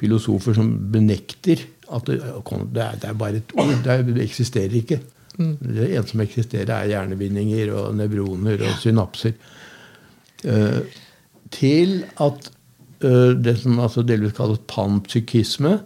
[0.00, 3.74] filosofer som benekter at det, det er, er, bare et ord.
[3.84, 5.00] Det, eksisterer ikke.
[5.36, 5.54] Mm.
[5.60, 9.36] Det eneste som eksisterer, er hjernebindinger og nevroner og synapser.
[10.46, 10.80] Uh,
[11.52, 12.52] til at
[13.04, 15.80] uh, det som altså delvis kalles panpsykisme,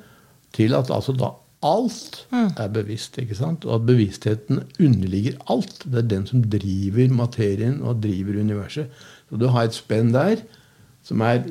[0.55, 1.33] til at altså da
[1.65, 3.19] alt er bevisst.
[3.19, 3.65] ikke sant?
[3.65, 5.85] Og at bevisstheten underligger alt.
[5.85, 9.05] Det er den som driver materien og driver universet.
[9.31, 10.43] Så du har et spenn der
[11.05, 11.45] som er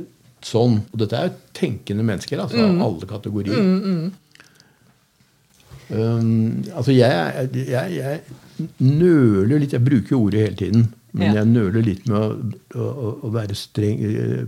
[0.45, 0.82] sånn.
[0.91, 2.84] Og dette er jo tenkende mennesker, altså av mm.
[2.88, 3.64] alle kategorier.
[3.64, 4.11] Mm, mm.
[5.93, 8.22] Um, altså jeg, jeg, jeg,
[8.80, 10.86] nøler litt Jeg bruker ordet hele tiden.
[11.14, 11.41] Men ja.
[11.41, 12.30] jeg nøler litt med å,
[12.80, 13.99] å, å, være streng,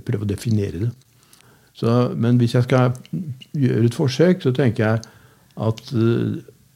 [0.06, 0.94] prøve å definere det.
[1.76, 2.96] Så, men hvis jeg skal
[3.54, 5.15] gjøre et forsøk, så tenker jeg
[5.56, 6.36] at uh,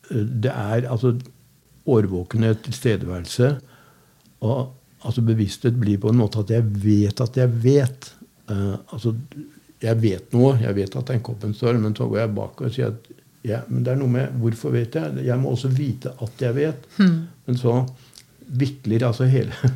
[0.09, 1.13] det er altså
[1.89, 3.53] årvåkenhet, tilstedeværelse
[4.45, 4.75] og
[5.05, 8.11] altså bevissthet blir på en måte at jeg vet at jeg vet.
[8.49, 9.15] Uh, altså,
[9.79, 10.55] jeg vet noe.
[10.59, 13.15] Jeg vet at den koppen står, men så går jeg bak og sier at
[13.47, 15.21] ja, men det er noe med Hvorfor vet jeg?
[15.23, 16.89] Jeg må også vite at jeg vet.
[16.99, 17.21] Mm.
[17.47, 17.75] Men så
[18.49, 19.55] vikler altså hele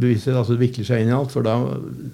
[0.00, 1.34] bevissthet altså vikler seg inn i alt.
[1.34, 1.56] For da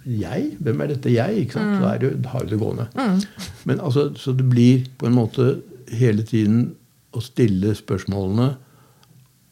[0.08, 0.54] Jeg?
[0.64, 1.44] Hvem er dette jeg?
[1.44, 1.76] ikke sant?
[1.76, 1.84] Mm.
[1.84, 2.88] Da, det, har du det gående.
[2.96, 3.20] Mm.
[3.68, 5.50] Men altså, Så det blir på en måte
[5.92, 6.70] hele tiden
[7.16, 8.48] å stille spørsmålene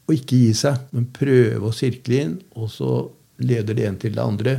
[0.05, 2.89] og ikke gi seg, men prøve å sirkle inn, og så
[3.41, 4.55] leder det ene til det andre.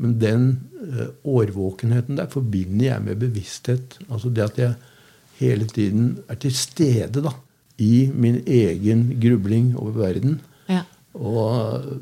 [0.00, 0.46] Men den
[0.82, 4.00] uh, årvåkenheten der forbinder jeg med bevissthet.
[4.08, 4.74] Altså det at jeg
[5.40, 7.36] hele tiden er til stede da,
[7.80, 10.40] i min egen grubling over verden.
[10.68, 10.82] Ja.
[11.14, 12.00] Og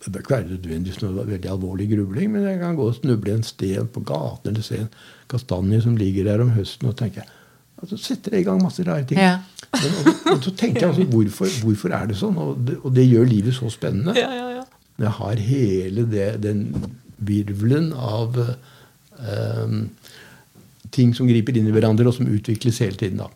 [0.00, 3.36] det bør ikke være nødvendigvis noe veldig alvorlig grubling, men jeg kan gå og snuble
[3.36, 4.92] en sten på gaten eller se en
[5.30, 7.26] kastanje som ligger der om høsten, og tenke
[7.80, 9.20] og så setter det i gang masse rare ting.
[9.20, 9.38] Ja.
[9.72, 12.38] Men, og, og, så tenker jeg altså, hvorfor, hvorfor, er det sånn?
[12.40, 14.14] Og det, og det gjør livet så spennende.
[14.18, 14.64] Ja, ja,
[15.00, 16.66] jeg har hele det, den
[17.24, 19.86] virvelen av um,
[20.92, 23.22] ting som griper inn i hverandre, og som utvikles hele tiden.
[23.22, 23.30] da.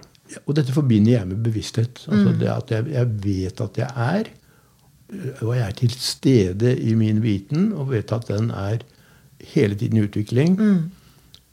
[0.44, 2.04] Og dette forbinder jeg med bevissthet.
[2.08, 2.40] Altså mm.
[2.40, 4.32] det at jeg, jeg, vet at jeg er,
[5.44, 8.84] og jeg er til stede i min viten, og vet at den er
[9.54, 10.58] hele tiden i utvikling.
[10.60, 10.82] Mm.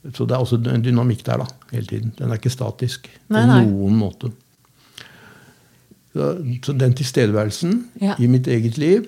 [0.10, 2.14] Så det er også en dynamikk der da, hele tiden.
[2.18, 4.32] Den er ikke statisk på noen måte.
[6.12, 8.18] Så, den tilstedeværelsen ja.
[8.20, 9.06] i mitt eget liv,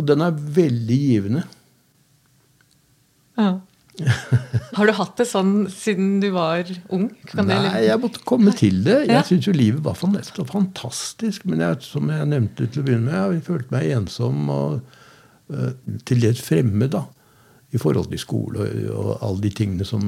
[0.00, 1.44] og den er veldig givende.
[3.36, 3.52] Ja.
[4.76, 7.08] Har du hatt det sånn siden du var ung?
[7.30, 8.98] Kan Nei, det, jeg måtte komme til det.
[9.06, 9.22] Jeg ja.
[9.24, 11.46] syns jo livet var fantastisk.
[11.48, 14.76] Men jeg, som jeg nevnte til å begynne med, jeg følte meg ensom og
[15.52, 15.70] uh,
[16.08, 17.06] til dels fremmed da,
[17.76, 20.04] i forhold til skole og, og, alle de tingene som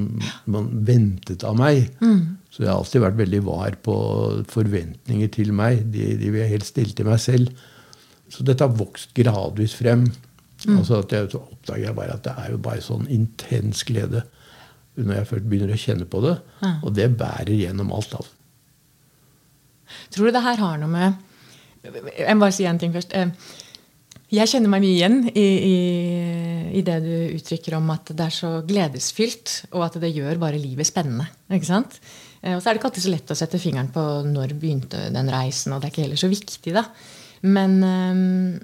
[0.50, 1.90] man ventet av meg.
[2.00, 2.38] Mm.
[2.52, 3.96] Så jeg har alltid vært veldig var på
[4.48, 5.84] forventninger til meg.
[5.92, 7.52] De, de vil jeg helst stille til meg selv.
[8.32, 10.06] Så dette har vokst gradvis frem.
[10.64, 10.80] Mm.
[10.80, 14.24] Altså at jeg, så oppdager jeg bare at det er jo bare sånn intens glede
[14.98, 16.34] når jeg først begynner å kjenne på det.
[16.64, 16.72] Ja.
[16.82, 18.16] Og det bærer gjennom alt.
[18.18, 18.34] Altså.
[20.14, 21.24] Tror du det her har noe med
[21.86, 23.14] Jeg må bare si en ting først.
[23.14, 23.30] Eh,
[24.28, 25.76] jeg kjenner meg mye igjen i, i,
[26.76, 30.60] i, det du uttrykker om at det er så gledesfylt, og at det gjør bare
[30.60, 31.24] livet spennende.
[31.48, 31.96] ikke sant?
[32.42, 35.06] Eh, og så er det ikke alltid så lett å sette fingeren på når begynte
[35.14, 36.84] den reisen, og det er ikke heller så viktig, da.
[37.48, 38.58] Men um,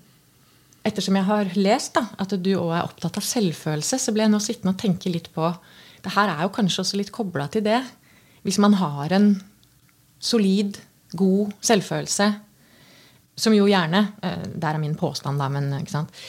[0.85, 4.35] ettersom jeg har lest da, at du òg er opptatt av selvfølelse, så ble jeg
[4.35, 5.49] nå sittende og tenke litt på
[6.05, 7.81] Det her er jo kanskje også litt kobla til det.
[8.45, 9.31] Hvis man har en
[10.21, 10.77] solid,
[11.17, 12.27] god selvfølelse,
[13.37, 16.21] som jo gjerne eh, Der er min påstand, da, men ikke sant,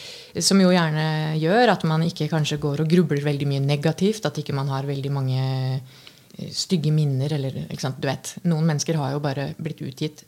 [0.41, 4.25] Som jo gjerne gjør at man ikke kanskje går og grubler veldig mye negativt.
[4.25, 7.33] At ikke man har veldig mange eh, stygge minner.
[7.37, 10.25] eller, ikke sant, du vet, Noen mennesker har jo bare blitt utgitt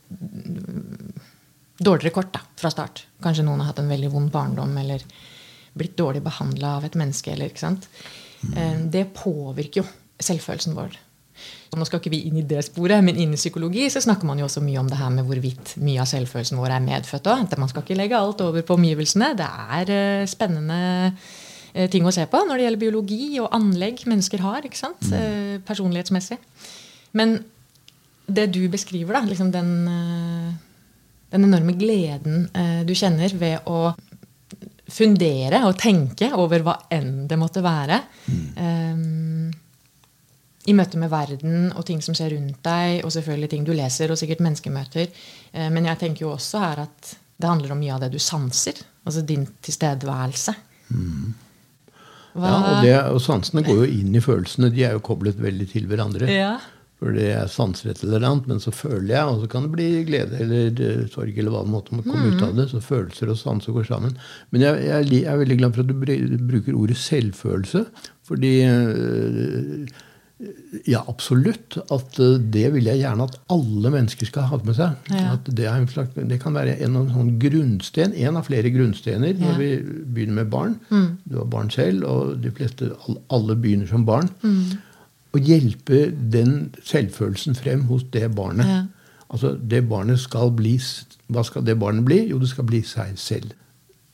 [1.78, 3.06] dårligere kort da, fra start.
[3.22, 5.04] Kanskje noen har hatt en veldig vond barndom eller
[5.78, 7.34] blitt dårlig behandla av et menneske.
[7.36, 8.88] Eller, mm.
[8.94, 10.96] Det påvirker jo selvfølelsen vår.
[11.78, 14.48] Nå skal ikke vi inn i det sporet, men innen psykologi så snakker man jo
[14.48, 17.58] også mye om det her med hvorvidt mye av selvfølelsen vår er medfødt òg.
[17.60, 19.34] Man skal ikke legge alt over på omgivelsene.
[19.38, 20.80] Det er eh, spennende
[21.74, 24.66] eh, ting å se på når det gjelder biologi og anlegg mennesker har.
[24.66, 25.12] ikke sant?
[25.12, 25.66] Mm.
[25.68, 26.40] Personlighetsmessig.
[27.18, 27.38] Men
[28.28, 29.76] det du beskriver, da, liksom den
[31.30, 33.92] den enorme gleden eh, du kjenner ved å
[34.88, 38.00] fundere og tenke over hva enn det måtte være.
[38.32, 38.46] Mm.
[38.56, 39.37] Um,
[40.68, 44.12] I møte med verden og ting som skjer rundt deg, og selvfølgelig ting du leser,
[44.12, 45.08] og sikkert menneskemøter.
[45.54, 48.20] Uh, men jeg tenker jo også her at det handler om mye av det du
[48.22, 48.80] sanser.
[49.08, 50.56] Altså din tilstedeværelse.
[52.38, 54.72] Hva, Ja, og, det, og sansene går jo inn i følelsene.
[54.74, 56.28] De er jo koblet veldig til hverandre.
[56.30, 56.58] Ja.
[56.98, 59.74] For det er sanser et eller annet, men så føler jeg, og så kan det
[59.76, 62.66] bli glede eller eh, sorg, eller hva det måtte komme ut av det.
[62.72, 64.18] Så følelser og sanser går sammen.
[64.50, 67.84] Men jeg, jeg, jeg er veldig glad for at du bruker ordet selvfølelse.
[68.26, 70.02] Fordi eh,
[70.86, 71.80] Ja, absolutt.
[71.90, 75.10] At eh, det vil jeg gjerne at alle mennesker skal ha med seg.
[75.10, 75.32] Ja.
[75.34, 78.70] At det, er en slags, det kan være en, en sånn grunnsten, en av flere
[78.74, 79.70] grunnstener når vi
[80.06, 80.76] begynner med barn.
[81.26, 82.92] Du har barn selv, og de fleste,
[83.34, 84.30] alle- begynner som barn.
[85.34, 88.70] Å hjelpe den selvfølelsen frem hos det barnet.
[88.70, 88.84] Ja.
[89.34, 90.78] Altså, det barnet skal bli
[91.28, 92.22] Hva skal det barnet bli?
[92.30, 93.52] Jo, det skal bli seg selv.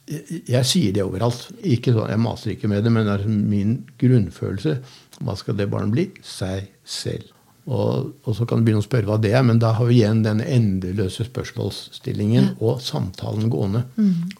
[0.09, 1.49] Jeg, jeg sier det overalt.
[1.63, 4.73] Ikke sånn, jeg maser ikke med det, men det er min grunnfølelse.
[5.21, 6.07] Hva skal det barnet bli?
[6.25, 7.29] Seg selv.
[7.65, 10.01] Og, og så kan du begynne å spørre hva det er, men da har vi
[10.01, 13.85] igjen den endeløse spørsmålsstillingen og samtalen gående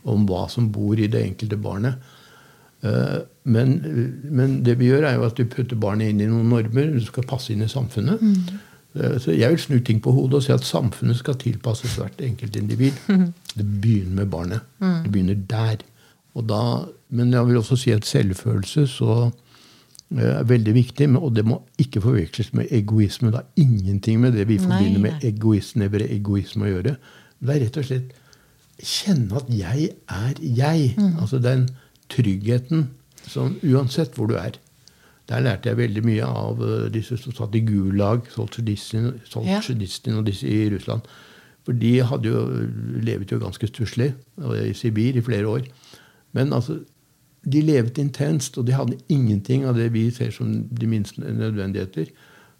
[0.04, 1.96] om hva som bor i det enkelte barnet.
[2.84, 3.74] Eh, Men,
[4.32, 6.94] men det vi gjør, er jo at vi putter barnet inn i noen normer.
[6.96, 8.22] Du skal passe inn i samfunnet.
[8.96, 12.22] Eh, Så jeg vil snu ting på hodet og si at samfunnet skal tilpasses hvert
[12.24, 12.94] enkelt individ.
[13.56, 14.62] Det begynner med barnet.
[14.80, 15.78] Det begynner der.
[16.36, 16.62] Og da,
[17.12, 19.32] men jeg vil også si at selvfølelse så
[20.22, 23.32] er veldig viktig, og det må ikke forveksles med egoisme.
[23.32, 25.32] Det har ingenting med det vi Nei, forbinder med nei.
[25.32, 26.96] egoisme, å gjøre.
[27.40, 28.14] Det er rett og slett
[28.84, 30.94] kjenne at jeg er jeg.
[30.98, 31.18] Mm.
[31.22, 31.68] Altså den
[32.14, 32.90] tryggheten
[33.28, 34.60] som uansett hvor du er.
[35.32, 40.50] Der lærte jeg veldig mye av eh, disse som satt i Gulag, Solzjenitsyn og disse
[40.50, 41.08] i Russland.
[41.64, 42.42] For de hadde jo,
[43.00, 44.10] levet jo ganske stusslig
[44.60, 45.70] i Sibir i flere år.
[46.36, 46.82] Men altså,
[47.44, 52.12] de levde intenst, og de hadde ingenting av det vi ser som de minste nødvendigheter.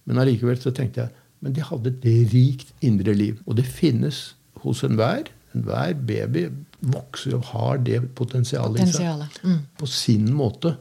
[0.06, 1.14] Men allikevel så tenkte jeg
[1.44, 3.42] men de hadde et rikt indre liv.
[3.46, 4.22] Og det finnes
[4.64, 5.28] hos enhver.
[5.54, 6.48] Enhver baby
[6.94, 9.40] vokser og har det potensialet i seg Potensialet.
[9.44, 9.60] Mm.
[9.78, 10.76] på sin måte.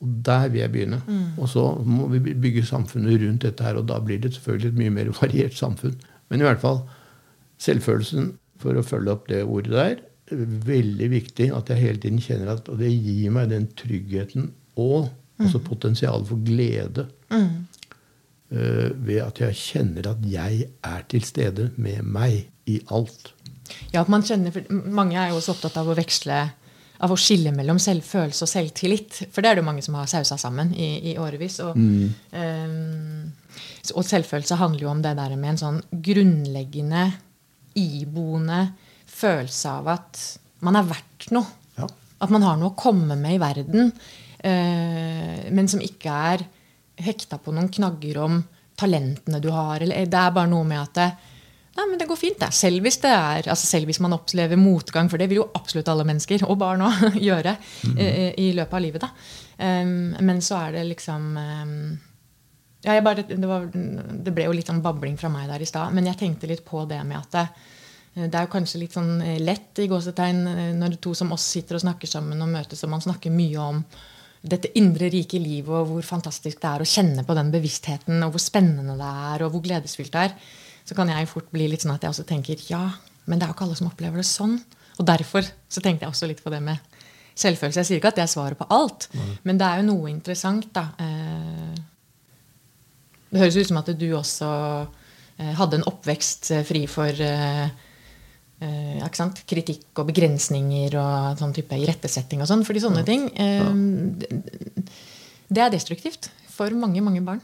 [0.00, 1.00] Og der vil jeg begynne.
[1.36, 4.80] Og så må vi bygge samfunnet rundt dette her, og da blir det selvfølgelig et
[4.80, 5.98] mye mer variert samfunn.
[6.30, 6.82] Men i hvert fall
[7.62, 10.00] selvfølelsen, for å følge opp det ordet der,
[10.30, 15.08] veldig viktig at jeg hele tiden kjenner at Og det gir meg den tryggheten og
[15.38, 17.06] også potensialet for glede.
[18.50, 23.32] eh, ved at jeg kjenner at jeg er til stede med meg i alt.
[23.92, 26.38] Ja, at man kjenner, Mange er jo også opptatt av å veksle
[26.98, 29.20] av å skille mellom selvfølelse og selvtillit.
[29.30, 31.60] For det er det jo mange som har sausa sammen i, i årevis.
[31.62, 32.08] Og, mm.
[32.34, 37.04] um, og selvfølelse handler jo om det der med en sånn grunnleggende,
[37.78, 38.64] iboende
[39.18, 40.20] følelse av at
[40.66, 41.56] man er verdt noe.
[41.78, 41.88] Ja.
[42.24, 43.92] At man har noe å komme med i verden,
[44.38, 46.46] eh, men som ikke er
[46.98, 48.40] hekta på noen knagger om
[48.78, 49.82] talentene du har.
[49.82, 51.10] Eller, det er bare noe med at det,
[51.78, 52.48] Nei, men det går fint, det.
[52.58, 55.86] Selv hvis, det er, altså selv hvis man opplever motgang, for det vil jo absolutt
[55.92, 57.52] alle mennesker, og barn òg, gjøre
[57.94, 59.04] eh, i løpet av livet.
[59.04, 59.12] da.
[60.18, 61.38] Men så er det liksom
[62.84, 65.66] ja, jeg bare, det, var, det ble jo litt sånn babling fra meg der i
[65.66, 67.56] stad, men jeg tenkte litt på det med at
[68.18, 71.30] det, det er jo kanskje litt sånn eh, lett i gåsetegn eh, når to som
[71.36, 73.82] oss sitter og snakker sammen og møtes, og man snakker mye om
[74.42, 78.34] dette indre, rike livet, og hvor fantastisk det er å kjenne på den bevisstheten, og
[78.34, 80.36] hvor spennende det er, og hvor gledesfylt det er.
[80.86, 82.84] Så kan jeg fort bli litt sånn at jeg også tenker ja,
[83.26, 84.54] men det er jo ikke alle som opplever det sånn.
[84.98, 86.78] Og derfor så tenkte jeg også litt på det med
[87.38, 87.82] selvfølelse.
[87.82, 89.08] Jeg sier ikke at det er svaret på alt,
[89.46, 90.88] men det er jo noe interessant, da.
[91.02, 91.84] Eh,
[93.28, 94.48] Det høres ut som at du også
[95.36, 97.12] eh, hadde en oppvekst eh, fri for
[99.14, 99.42] sant?
[99.46, 102.64] kritikk og begrensninger og sånn type irettesetting og sånn.
[102.66, 103.70] Fordi sånne ting uh,
[105.48, 107.40] det- er destruktivt for mange, mange barn.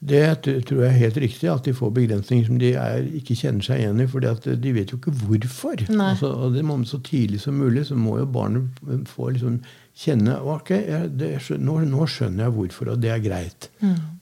[0.00, 3.60] Det tror jeg er helt riktig, at de får begrensninger som de er, ikke kjenner
[3.66, 4.06] seg igjen i.
[4.08, 4.24] For
[4.56, 5.82] de vet jo ikke hvorfor.
[5.92, 8.80] Altså, og det må man Så tidlig som mulig så må jo barnet
[9.12, 9.60] få liksom
[10.00, 11.28] kjenne ok, jeg, det,
[11.60, 13.68] nå, nå skjønner jeg hvorfor, og det er greit.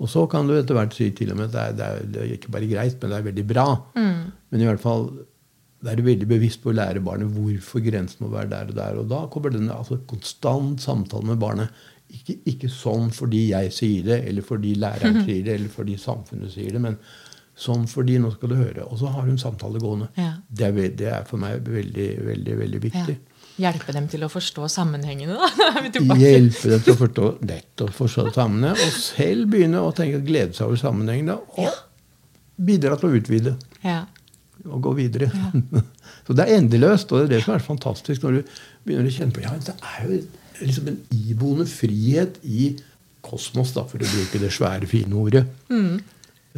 [0.00, 2.10] Og så kan du etter hvert si til og med at det er, det, er,
[2.10, 3.66] det er ikke bare greit, men det er veldig bra.
[3.94, 5.06] Men i hvert fall
[5.82, 8.76] da er du veldig bevisst på å lære barnet hvorfor grensen må være der og
[8.80, 8.96] der.
[8.98, 11.70] Og da kommer den altså, konstant samtale med barnet.
[12.10, 16.50] Ikke, ikke sånn fordi jeg sier det, eller fordi læreren sier det, eller fordi samfunnet
[16.54, 16.96] sier det, men
[17.58, 18.86] sånn fordi nå skal du høre.
[18.88, 20.08] Og så har hun samtale gående.
[20.18, 20.32] Ja.
[20.48, 22.86] Det, er, det er for meg veldig, veldig, veldig Ja.
[22.88, 23.18] viktig.
[23.58, 25.48] Hjelpe dem til å forstå sammenhengene, da.
[26.22, 28.86] Hjelpe dem til å forstå, nettopp forstå sammenhengene.
[28.86, 31.34] og selv begynne å tenke glede seg over sammenhengene.
[31.58, 33.56] Og og bidra til å utvide.
[33.82, 34.04] Ja.
[34.66, 35.30] Og gå videre.
[36.26, 38.52] Så det er endeløst, og det er det som er fantastisk når du
[38.84, 40.20] begynner å kjenne på ja, det er jo
[40.58, 42.72] liksom en iboende frihet i
[43.24, 45.44] kosmos, da, for å bruke det svære, fine ordet.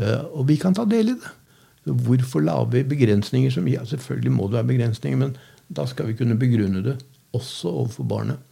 [0.00, 1.36] Eh, og vi kan ta del i det.
[1.84, 5.36] Så hvorfor lage vi begrensninger som ja, Selvfølgelig må det være begrensninger, men
[5.72, 6.98] da skal vi kunne begrunne det
[7.36, 8.46] også overfor barnet.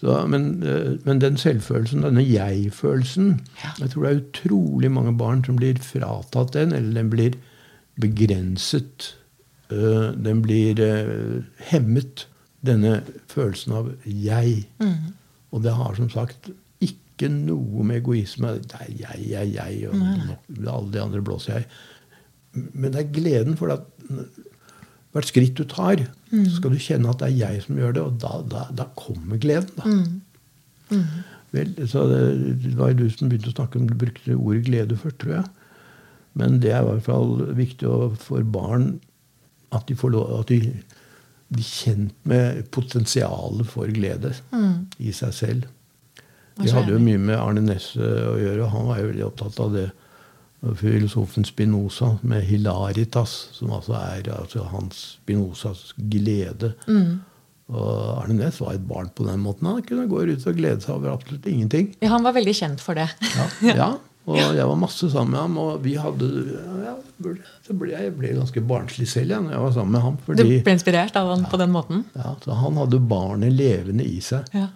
[0.00, 3.74] Så, men, uh, men, den selvfølelsen, denne jeg-følelsen Ja.
[3.82, 7.36] Jeg tror det er utrolig mange barn som blir fratatt den, eller den blir
[8.00, 9.14] begrenset.
[9.70, 12.26] øh, Den blir øh, hemmet,
[12.66, 14.66] denne følelsen av jeg.
[15.50, 19.96] Og det har som sagt ikke noe med egoisme Det er jeg, jeg, jeg, og
[19.96, 20.36] Nei.
[20.68, 21.66] alle de andre blåser jeg.
[22.52, 23.80] Men det er gleden for at
[25.12, 28.02] hvert skritt du tar, så skal du kjenne at det er jeg som gjør det,
[28.02, 29.72] og da, da, da kommer gleden.
[29.80, 31.00] da.
[31.50, 32.20] Vel, så det,
[32.62, 35.32] det var jo du som begynte å snakke om du brukte ordet glede først, tror
[35.40, 35.48] jeg.
[36.38, 37.90] Men det er i hvert fall viktig
[38.22, 39.00] for barn
[39.74, 40.60] at de får lov, at de
[41.50, 44.32] blir kjent med potensialet for glede
[44.98, 45.66] i seg selv.
[46.60, 49.74] Vi hadde jo mye med Arne Nesse å gjøre, han var jo veldig opptatt av
[49.74, 49.88] det.
[50.76, 56.74] Filosofen Spinoza med hilaritas, som altså er altså hans Spinozas glede.
[57.70, 59.68] Og Arne Næss var et barn på den måten.
[59.70, 61.92] Han kunne gå ut og glede seg over absolutt ingenting.
[62.02, 63.08] Ja, han var veldig kjent for det.
[63.38, 63.90] Ja, ja,
[64.34, 66.26] og jeg var masse sammen med ham, og vi hadde
[66.84, 66.94] ja,
[67.66, 70.18] Så ble jeg ble ganske barnslig selv jeg, når jeg var sammen med ham.
[70.26, 72.04] Du ble inspirert av han på den måten?
[72.14, 74.48] ja, så han hadde barnet levende i seg.
[74.56, 74.68] Ja.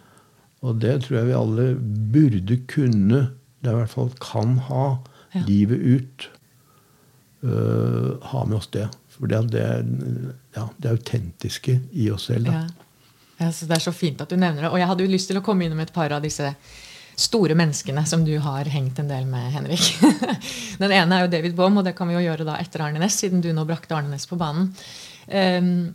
[0.65, 1.67] Og det tror jeg vi alle
[2.15, 3.25] burde kunne,
[3.61, 4.87] det er i hvert fall kan ha,
[5.35, 5.41] Ja.
[5.49, 6.29] livet ut.
[7.45, 8.87] Uh, ha med oss det.
[9.11, 9.65] For det, det,
[10.55, 12.47] ja, det autentiske i oss selv.
[12.47, 12.53] Da.
[12.53, 12.85] Ja.
[13.43, 14.71] Ja, så det er så fint at du nevner det.
[14.71, 16.53] Og jeg hadde jo lyst til å komme innom et par av disse
[17.17, 19.91] store menneskene som du har hengt en del med, Henrik.
[20.83, 23.03] Den ene er jo David Baum, og det kan vi jo gjøre da etter Arne
[23.03, 24.73] Næss, siden du nå brakte Arne Næss på banen.
[25.29, 25.93] Ehm,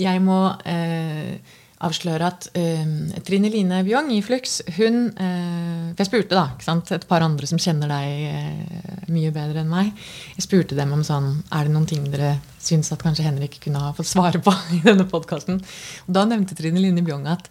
[0.00, 1.36] Jeg må eh,
[1.84, 2.86] avsløre at eh,
[3.26, 7.22] Trine Line Bjong i Flux hun, eh, For jeg spurte da, ikke sant, et par
[7.26, 9.92] andre som kjenner deg eh, mye bedre enn meg.
[10.38, 13.82] Jeg spurte dem om sånn Er det noen ting dere syns at kanskje Henrik kunne
[13.82, 15.60] ha fått svare på i denne podkasten?
[16.06, 17.50] Da nevnte Trine Line Bjong at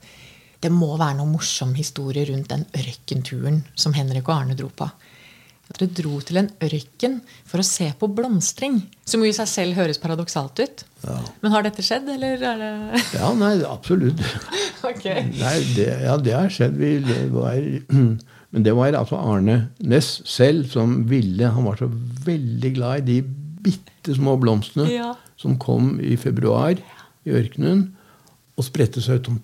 [0.62, 4.88] det må være noen morsom historie rundt den ørkenturen som Henrik og Arne dro på.
[5.72, 7.14] At dere dro til en ørken
[7.48, 8.82] for å se på blomstring.
[9.08, 10.84] Som jo i seg selv høres paradoksalt ut.
[11.06, 11.16] Ja.
[11.42, 12.72] Men har dette skjedd, eller er det
[13.22, 14.20] Ja, nei, absolutt.
[14.90, 15.24] okay.
[15.32, 16.76] Nei, det, ja, det har skjedd.
[16.78, 16.92] Vi
[17.32, 17.58] var,
[18.52, 21.88] men det var altså Arne Næss selv som ville Han var så
[22.28, 23.20] veldig glad i de
[23.64, 25.12] bitte små blomstene Ja.
[25.40, 27.88] som kom i februar i ørkenen
[28.60, 29.38] og spredte seg ut som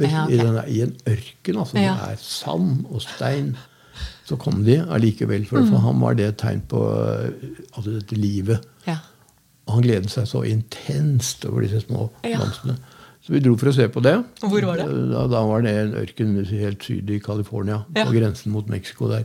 [0.00, 0.34] tepper Ja, okay.
[0.34, 1.58] i, denne, i en ørken.
[1.62, 1.94] Altså Ja.
[1.94, 3.56] det er sand og stein.
[4.26, 5.70] Så kom de allikevel, for Mm.
[5.70, 7.30] for ham var det et tegn på eh,
[7.76, 8.60] altså dette livet.
[8.86, 8.98] Ja.
[9.66, 12.76] Og han gledet seg så intenst over disse små blomstene.
[13.22, 14.14] Så vi dro for å se på det.
[14.40, 14.86] Hvor var det?
[15.12, 19.24] Da, da var det en ørken helt syd i California, på grensen mot Mexico der.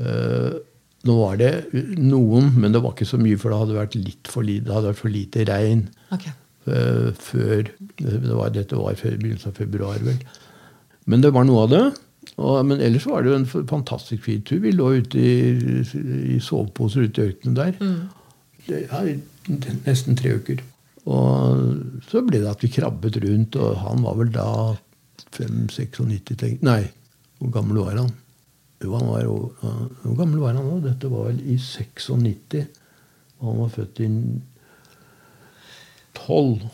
[0.00, 0.58] Uh,
[1.06, 1.52] nå var det
[1.96, 4.74] noen, men det var ikke så mye, for det hadde vært litt for lite, det
[4.74, 6.26] hadde vært for lite regn Ok.
[6.66, 10.18] Eh, før det var, Dette var før begynnelsen av februar, vel.
[11.06, 11.84] Men det var noe av det.
[12.40, 14.60] Og, men ellers var det jo en fantastisk fin tur.
[14.62, 15.84] Vi lå ute i,
[16.36, 17.72] i soveposer ute i ørkenen der.
[18.68, 19.00] Det, ja,
[19.86, 20.60] nesten tre uker.
[21.10, 24.46] Og så ble det at vi krabbet rundt, og han var vel da
[25.36, 26.82] 5-96 tenk- Nei,
[27.40, 28.10] hvor gammel var han?
[28.84, 29.24] Jo, han var,
[30.04, 30.90] hvor gammel var han da?
[30.90, 32.66] Dette var vel i 96.
[33.40, 34.08] Og han var født i
[36.14, 36.68] 12.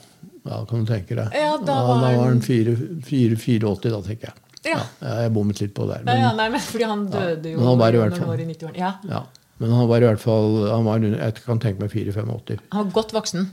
[0.47, 1.33] Ja, kan du tenke deg.
[1.35, 4.35] Ja, da da var var han- han 4-84, da, tenker jeg.
[4.67, 4.81] Ja.
[5.01, 6.07] Ja, jeg bommet litt på det der.
[6.09, 8.47] Men, ja, nei, men fordi han døde jo han var i når han var i
[8.49, 8.81] 90-årene.
[8.81, 8.95] Ja.
[9.09, 9.21] ja.
[9.59, 12.59] men han var i hvert fall han var, Jeg kan tenke meg 84-85.
[12.73, 13.47] Han var godt voksen.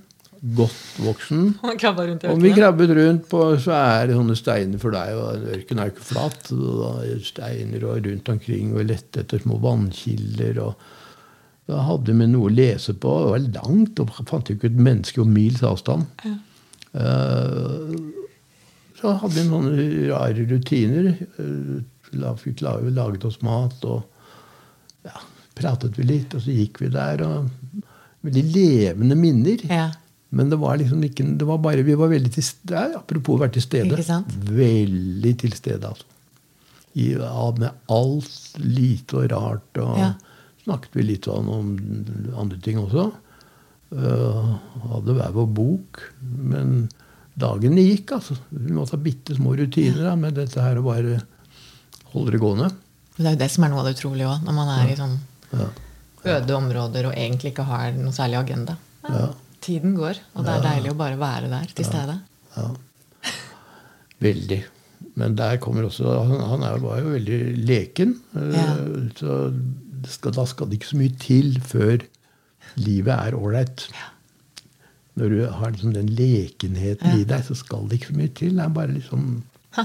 [0.43, 1.43] Godt voksen.
[1.63, 5.13] Han krabba rundt i Og vi krabbet rundt på svære sånne steiner, for deg.
[5.15, 6.49] og ørkenen er jo ikke flat.
[6.51, 10.59] og er det Steiner og rundt omkring og lette etter små vannkilder.
[10.65, 10.75] og
[11.69, 13.11] Da hadde vi noe å lese på.
[13.23, 16.05] Det var langt, og fant jo ikke et menneske om mils avstand.
[16.93, 17.93] Eh,
[18.99, 19.69] så hadde vi noen
[20.11, 21.13] rare rutiner.
[22.43, 24.03] Fikk la- laget oss mat, og
[25.07, 25.17] ja,
[25.57, 27.23] pratet vi litt, og så gikk vi der.
[27.25, 27.49] og
[28.23, 29.63] Veldig levende minner.
[29.67, 29.87] Ja.
[30.33, 32.95] Men det var liksom ikke det var bare, Vi var veldig til stede.
[32.97, 33.97] Apropos å være til stede.
[34.49, 36.05] Veldig til stede, altså.
[36.95, 37.15] I,
[37.57, 39.77] med alt lite og rart.
[39.81, 40.13] Og Ja.
[40.63, 41.71] Snakket vi litt sånn om
[42.39, 43.09] andre ting også.
[43.93, 44.55] Uh,
[44.89, 46.01] hadde hver vår bok.
[46.21, 46.87] Men
[47.39, 48.37] dagene gikk, altså.
[48.49, 51.19] Vi måtte ha bitte små rutiner da, med dette her og bare
[52.13, 52.71] holde det gående.
[53.17, 54.97] Det er jo det som er noe av det utrolige òg, når man er i
[54.97, 55.17] sånn
[55.53, 55.67] Ja.
[56.37, 58.77] øde områder og egentlig ikke har noe særlig agenda.
[59.05, 59.27] Ja.
[59.63, 62.17] Tiden går, og det er deilig å bare være der til stede.
[62.57, 62.69] Ja.
[64.23, 64.63] Veldig.
[65.19, 68.15] Men der kommer også Han, han var jo veldig leken.
[68.35, 68.67] Uh, Ja.
[69.19, 69.37] Så
[70.11, 72.03] skal, da skal det ikke så mye til før
[72.79, 73.85] livet er ålreit.
[75.19, 78.55] Når du har liksom den lekenheten i deg, så skal det ikke så mye til.
[78.57, 79.27] Det er bare liksom
[79.77, 79.83] ja,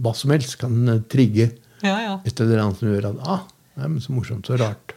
[0.00, 1.50] Hva som helst kan eh, trigge
[1.84, 2.14] Ja, ja.
[2.28, 3.46] et eller annet som gjør at ah,
[3.76, 4.94] det er så morsomt, så rart.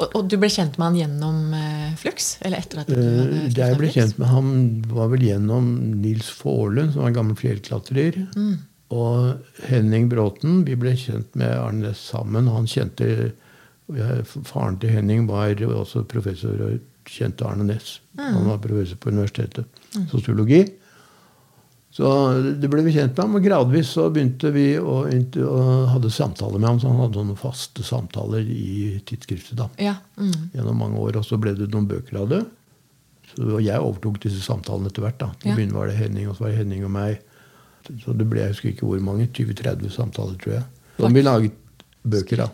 [0.00, 2.30] Og, og du ble kjent med han gjennom eh, Flux?
[2.40, 4.48] Eller etter at du hadde Eh, Jeg ble kjent med ham
[4.88, 5.68] var vel gjennom
[6.00, 8.22] Nils Faarlund, som var en gammel fjellklatrer.
[8.96, 10.62] Og Henning Bråten.
[10.64, 12.48] Vi ble kjent med Arne sammen.
[12.48, 13.34] Han kjente
[13.86, 18.00] Faren til Henning var også professor og kjente Arne Næss.
[18.18, 19.66] Han var professor på universitetet.
[20.10, 20.64] Sosiologi.
[21.96, 22.04] Så
[22.60, 25.60] det ble vi kjent med ham, og gradvis så begynte vi å, å
[25.94, 26.80] hadde samtaler med ham.
[26.82, 29.56] Så han hadde noen faste samtaler i tidsskriftet.
[29.56, 29.94] da Ja.
[30.18, 30.50] Mm.
[30.52, 31.16] gjennom mange år.
[31.22, 32.42] Og så ble det noen bøker av det.
[33.32, 35.18] Så jeg overtok disse samtalene etter hvert.
[35.18, 35.30] da.
[35.40, 35.56] Til Ja.
[35.56, 37.18] begynne var det Henning, og så var det Henning og meg.
[38.04, 40.64] Så det ble jeg husker ikke hvor mange, 20-30 samtaler, tror jeg.
[40.98, 41.52] Så vi laget
[42.04, 42.48] bøker, da.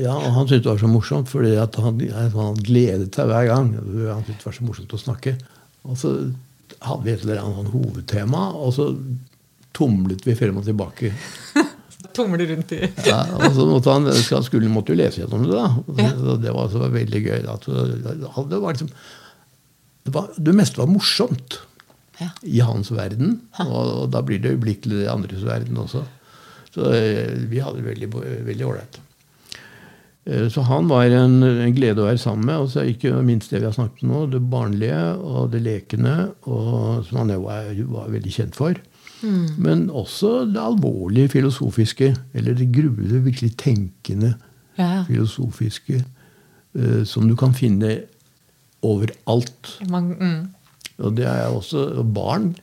[0.00, 2.00] Ja, og han syntes det var så morsomt, fordi at han,
[2.34, 3.68] han gledet seg hver gang.
[3.78, 5.36] Han syntes det var så morsomt å snakke.
[5.86, 6.14] Og så
[6.84, 8.88] hadde vi et eller annet sånn hovedtema, og så
[9.74, 11.12] tumlet vi frem og tilbake.
[12.14, 12.78] Tumler rundt i
[13.08, 14.04] Ja, og så måtte han,
[14.46, 15.70] skulle, måtte jo lese gjennom det, da.
[15.98, 16.36] Ja.
[16.44, 17.40] Det var, så var veldig gøy.
[17.42, 18.90] Det var liksom
[20.04, 21.56] det, var, det meste var morsomt
[22.20, 22.28] Ja.
[22.46, 23.40] i hans verden.
[23.64, 23.72] Og,
[24.04, 26.04] og da blir det øyeblikkelig det andres verden også.
[26.74, 28.06] Så eh, vi hadde det
[28.46, 29.00] veldig ålreit.
[30.26, 32.56] Eh, Så han var en, en glede å være sammen med.
[32.64, 36.32] Og så ikke minst det vi har snakket om nå, det barnlige og det lekende,
[36.48, 38.74] og, som han jo var, var veldig kjent for.
[39.24, 44.34] Men også det alvorlige filosofiske, eller det gruede, virkelig tenkende
[44.78, 45.04] Ja, ja.
[45.08, 46.02] filosofiske,
[46.74, 48.00] Uh, som du kan finne
[48.82, 49.76] overalt.
[49.90, 50.48] Man, mm.
[51.06, 52.56] Og det er også barn.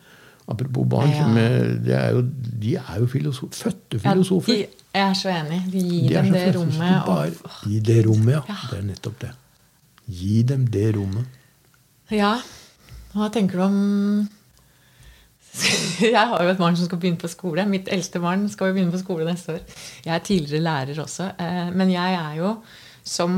[0.52, 1.24] Apropos barn, Ja.
[1.24, 2.22] som er, det er jo,
[2.62, 5.62] de er jo filosof, fødte Ja, de, jeg er så enig.
[5.72, 7.06] Gir De dem det rommet.
[7.06, 8.42] Bare, Og, Gi det rommet, ja.
[8.50, 8.58] Ja.
[8.72, 9.32] Det er nettopp det.
[10.12, 11.26] Gi dem det rommet.
[12.12, 12.34] ja.
[13.14, 14.30] Hva tenker du om
[16.00, 17.66] Jeg har jo et barn som skal begynne på skole.
[17.68, 19.66] Mitt eldste barn skal jo begynne på skole neste år.
[20.06, 21.32] Jeg er tidligere lærer også.
[21.44, 22.54] eh, Men jeg er jo,
[23.04, 23.34] som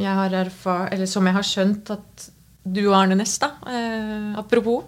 [0.00, 2.26] jeg har erfar eller som jeg har skjønt at
[2.64, 4.84] du og Arne Næss, da, eh, apropos,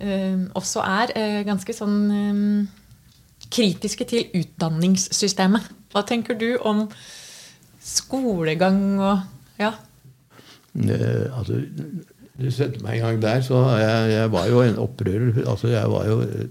[0.00, 1.98] eh, også er ganske sånn
[3.52, 5.68] kritiske til utdanningssystemet.
[5.92, 6.86] Hva tenker du om
[7.82, 9.20] skolegang og
[9.60, 9.72] Ja.
[10.74, 11.58] Eh, altså,
[12.40, 15.42] du sendte meg en gang der, så jeg, jeg var jo en opprører.
[15.46, 16.46] Altså, jeg var jo eh,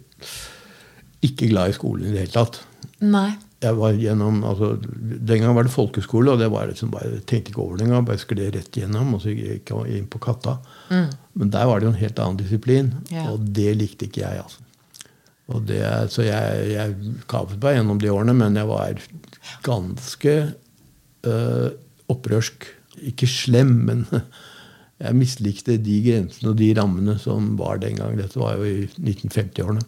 [1.26, 2.62] ikke glad i skolen i det hele tatt.
[3.02, 3.32] Nei.
[3.62, 7.26] Jeg var gjennom, altså, Den gang var det folkeskole, og det var liksom bare, jeg
[7.30, 8.06] tenkte ikke over det engang.
[8.08, 10.56] Bare skled rett gjennom, og så gikk jeg inn på Katta.
[10.90, 13.28] Men der var det jo en helt annen disiplin, Ja.
[13.32, 14.42] og det likte ikke jeg.
[14.46, 14.62] altså.
[15.52, 15.82] Og det,
[16.14, 16.96] så jeg, jeg
[17.32, 19.02] kapet meg gjennom de årene, men jeg var
[19.68, 20.36] ganske
[21.28, 21.70] øh,
[22.12, 22.68] opprørsk.
[23.12, 24.06] Ikke slem, men
[25.02, 28.18] jeg mislikte de grensene og de rammene som var den gang.
[28.20, 29.88] Dette var jo i 1950-årene.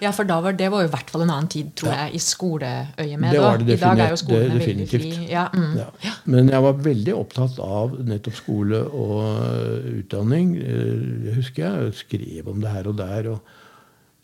[0.00, 2.04] Ja, for da var, det var jo i hvert fall en annen tid, tror Ja.
[2.06, 3.34] jeg, i skoleøyemed.
[3.34, 5.18] Det var det definitivt- det definitivt.
[5.28, 5.74] Ja, mm.
[5.76, 6.12] Ja.
[6.24, 10.54] Men jeg var veldig opptatt av nettopp skole og øh, utdanning.
[10.56, 13.28] Eh, Jeg husker jeg skrev om det her og der.
[13.34, 13.42] Og,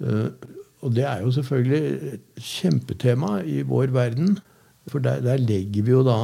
[0.01, 4.37] og det er jo selvfølgelig et kjempetema i vår verden.
[4.91, 6.19] For der, der legger vi jo da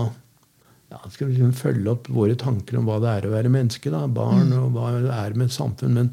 [0.92, 3.90] ja, skal vi liksom følge opp våre tanker om hva det er å være menneske.
[3.90, 5.96] da, Barn og hva det er med samfunn.
[5.96, 6.10] Men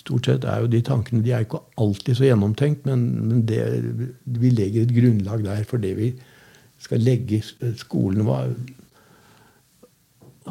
[0.00, 3.60] stort sett er jo de tankene de er ikke alltid så gjennomtenkt, men, men det,
[4.40, 6.14] vi legger et grunnlag der for det vi
[6.82, 7.42] skal legge
[7.80, 8.24] skolen.
[8.26, 8.40] Hva,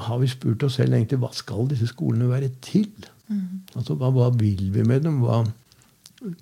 [0.06, 2.90] har vi spurt oss selv egentlig hva skal disse skolene være til?
[3.74, 5.20] Altså, hva, hva vil vi med dem?
[5.26, 5.44] Hva,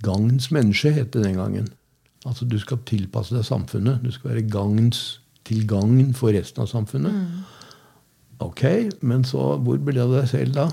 [0.03, 1.67] Gagnens menneske het det den gangen.
[2.25, 4.03] Altså Du skal tilpasse deg samfunnet.
[4.03, 7.15] Du skal være gagnens, til gagn for resten av samfunnet.
[8.41, 8.63] Ok,
[9.01, 10.67] men så hvor ble det av deg selv da?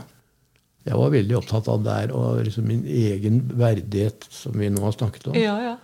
[0.88, 4.92] Jeg var veldig opptatt av der og liksom min egen verdighet, som vi nå har
[4.96, 5.34] snakket om.
[5.36, 5.76] ja, ja.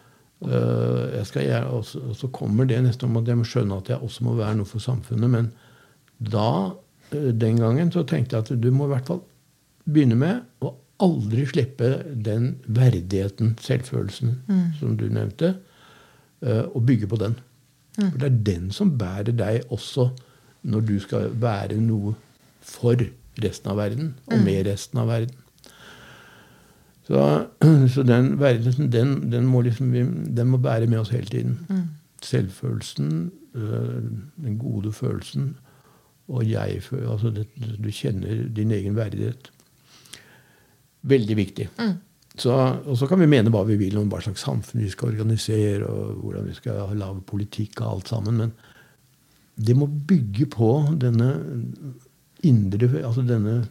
[0.44, 3.44] Eh, jeg skal gjøre, og så- og så kommer det nesten om at jeg må
[3.44, 5.30] skjønne at jeg også må være noe for samfunnet.
[5.30, 5.52] Men
[6.20, 6.72] da,
[7.12, 9.22] eh, den gangen, så tenkte jeg at du må i hvert fall
[9.88, 11.90] begynne med å aldri slippe
[12.24, 14.36] den verdigheten, selvfølelsen,
[14.78, 15.56] som du nevnte,
[16.42, 17.38] eh, og bygge på den.
[17.98, 20.08] For det er den som bærer deg også
[20.62, 22.14] når du skal være noe
[22.64, 22.98] for
[23.42, 25.40] resten av verden, og med resten av verden.
[27.04, 27.20] Så,
[27.94, 29.92] så den verdigheten, den, den, må liksom,
[30.36, 31.58] den må bære med oss hele tiden.
[32.22, 34.02] Selvfølelsen, øh,
[34.44, 35.56] den gode følelsen,
[36.28, 37.46] og jeg altså det,
[37.84, 39.50] Du kjenner din egen verdighet.
[41.04, 41.68] Veldig viktig.
[42.40, 45.12] Så, og så kan vi mene hva vi vil om hva slags samfunn vi skal
[45.12, 48.54] organisere, og hvordan vi skal lage politikk og alt sammen, men
[49.54, 51.28] det må bygge på denne
[52.44, 53.68] indre Altså denne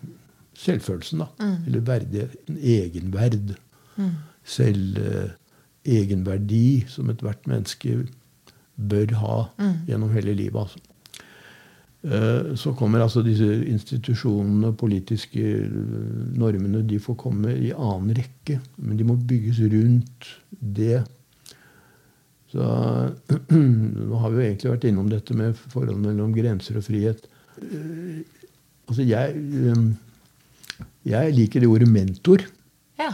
[0.58, 1.28] selvfølelsen, da.
[1.68, 2.38] Eller verdighet.
[2.48, 3.56] Egenverd.
[4.44, 5.36] Selv eh,
[5.84, 8.08] egenverdi som ethvert menneske
[8.78, 9.36] bør ha
[9.88, 10.62] gjennom hele livet.
[10.62, 10.80] altså.
[12.04, 15.70] Eh, Så kommer altså disse institusjonene, politiske eh,
[16.36, 18.60] normene, de får komme i annen rekke.
[18.78, 20.28] Men de må bygges rundt
[20.60, 21.04] det.
[22.54, 22.62] Så
[23.50, 27.24] nå har vi jo egentlig vært innom dette med forholdet mellom grenser og frihet.
[27.62, 28.24] Eh,
[28.84, 29.38] Altså, jeg,
[31.08, 32.42] jeg liker det ordet mentor.
[33.00, 33.14] Ja.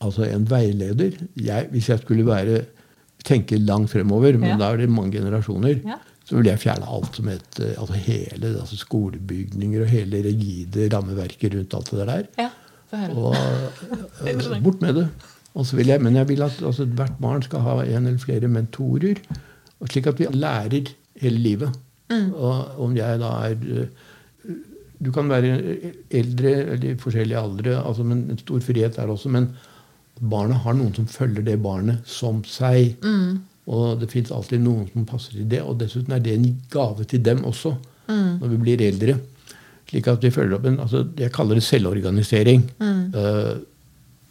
[0.00, 1.18] Altså en veileder.
[1.36, 2.62] Jeg, hvis jeg skulle være,
[3.28, 4.56] tenke langt fremover, men Ja.
[4.56, 5.98] da er det mange generasjoner, Ja.
[6.30, 10.86] Så ville jeg fjerne alt som het eh, altså hele altså skolebygninger og hele rigide
[10.92, 12.28] rammeverket rundt alt det der.
[12.38, 12.50] ja.
[13.18, 13.34] Og
[14.26, 15.08] eh, bort med det.
[15.82, 19.18] Jeg, men jeg vil at altså, hvert barn skal ha en eller flere mentorer,
[19.90, 21.74] slik at vi lærer hele livet.
[22.34, 24.54] Og om jeg da er eh,
[25.00, 25.54] Du kan være
[26.10, 29.28] eldre eller forskjellige aldre, altså, men en stor frihet der også.
[29.32, 29.48] Men
[30.20, 32.98] barnet har noen som følger det barnet som seg.
[33.70, 35.60] Og det fins alltid noen som passer til det.
[35.62, 37.76] Og dessuten er det en gave til dem også,
[38.10, 39.14] når vi blir eldre.
[39.90, 42.64] Slik at vi følger opp en, altså Jeg kaller det selvorganisering.
[42.82, 43.52] Eh,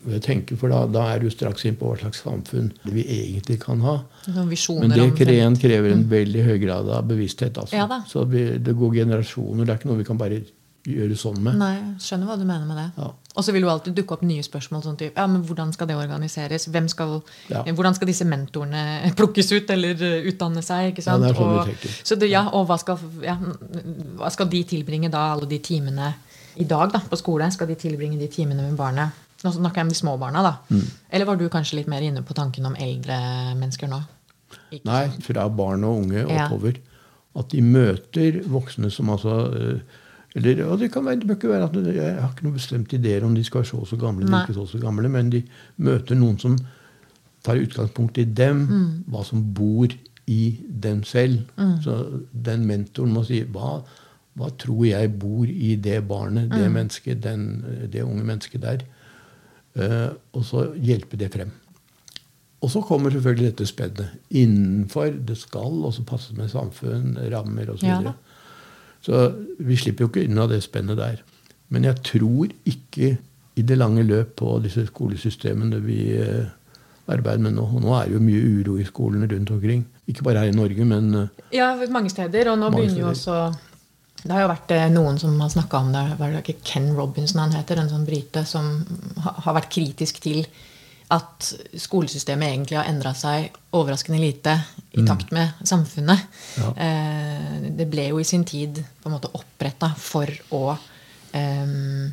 [0.10, 3.58] jeg tenker, for da, da er du straks inn på hva slags samfunn vi egentlig
[3.64, 3.98] kan ha.
[4.28, 4.48] Men
[4.96, 7.58] det krever, kre- krever en veldig høy grad av bevissthet.
[7.60, 7.76] Altså.
[7.76, 8.02] Ja.
[8.08, 9.66] Så vi, det går generasjoner.
[9.68, 10.40] Det er ikke noe vi kan bare
[10.88, 11.56] gjøre sånn med.
[11.60, 12.86] Nei, skjønner hva du mener med det.
[12.98, 13.10] Ja.
[13.36, 14.82] Og så vil jo alltid dukke opp nye spørsmål.
[14.84, 16.66] sånn typ, ja, men Hvordan skal det organiseres?
[16.68, 17.64] Hvem skal, Ja.
[17.66, 20.94] eh, Hvordan skal disse mentorene plukkes ut eller eh, utdanne seg?
[20.94, 21.24] ikke Ja, sant?
[21.24, 21.90] det er sånn vi og, tenker.
[22.04, 23.36] så det, ja, og hva skal, ja,
[24.18, 26.14] hva skal de tilbringe da, alle de timene
[26.58, 27.50] i dag da, på skole?
[27.52, 29.12] Skal de tilbringe de timene med barnet?
[29.44, 30.42] Nå snakker jeg om de små barna.
[30.44, 30.58] da.
[30.70, 30.88] Mm.
[31.12, 33.16] Eller var du kanskje litt mer inne på tanken om eldre
[33.56, 34.02] mennesker nå?
[34.74, 36.48] Ikke Nei, fra barn og unge Ja.
[36.50, 36.76] oppover.
[37.38, 39.80] At de møter voksne som altså eh,
[40.36, 42.96] eller, og det, kan være, det bør ikke være at Jeg har ikke noen bestemte
[43.00, 44.44] ideer om de skal være så og så gamle, Nei.
[44.44, 45.44] ikke så og så gamle, men de
[45.78, 46.58] møter noen som
[47.44, 49.04] tar utgangspunkt i dem, Mm.
[49.10, 49.88] hva som bor
[50.28, 51.40] i dem selv.
[51.82, 53.82] Så den mentoren må si hva,
[54.38, 56.74] hva tror jeg bor i det barnet, det Mm.
[56.74, 58.80] mennesket, den, det unge mennesket der?
[59.80, 61.52] Uh, og så hjelpe det frem.
[62.62, 64.10] Og så kommer selvfølgelig dette spennet.
[64.32, 67.84] Innenfor det skal også passe med samfunn, rammer osv.
[67.88, 68.14] Ja Så, da.
[69.06, 69.30] Så
[69.60, 71.22] vi slipper jo ikke unna det spennet der.
[71.70, 73.16] Men jeg tror ikke
[73.60, 76.48] i det lange løp på disse skolesystemene vi eh,
[77.10, 77.66] arbeider med nå.
[77.66, 79.84] Og nå er det jo mye uro i skolene rundt omkring.
[80.10, 82.52] Ikke bare her i Norge, men eh, Ja, mange steder.
[82.54, 83.40] Og nå begynner jo også
[84.20, 86.06] Det har jo vært eh, noen som har snakka om det.
[86.20, 87.80] Var det ikke Ken Robinson han heter?
[87.80, 88.72] En sånn brite som
[89.46, 90.44] har vært kritisk til
[91.10, 91.48] at
[91.82, 94.54] skolesystemet egentlig har endra seg overraskende lite
[94.94, 96.26] i takt med samfunnet.
[96.62, 96.70] Ja.
[96.86, 100.64] Eh, det ble jo i sin tid på en måte oppretta for å
[101.34, 102.06] um,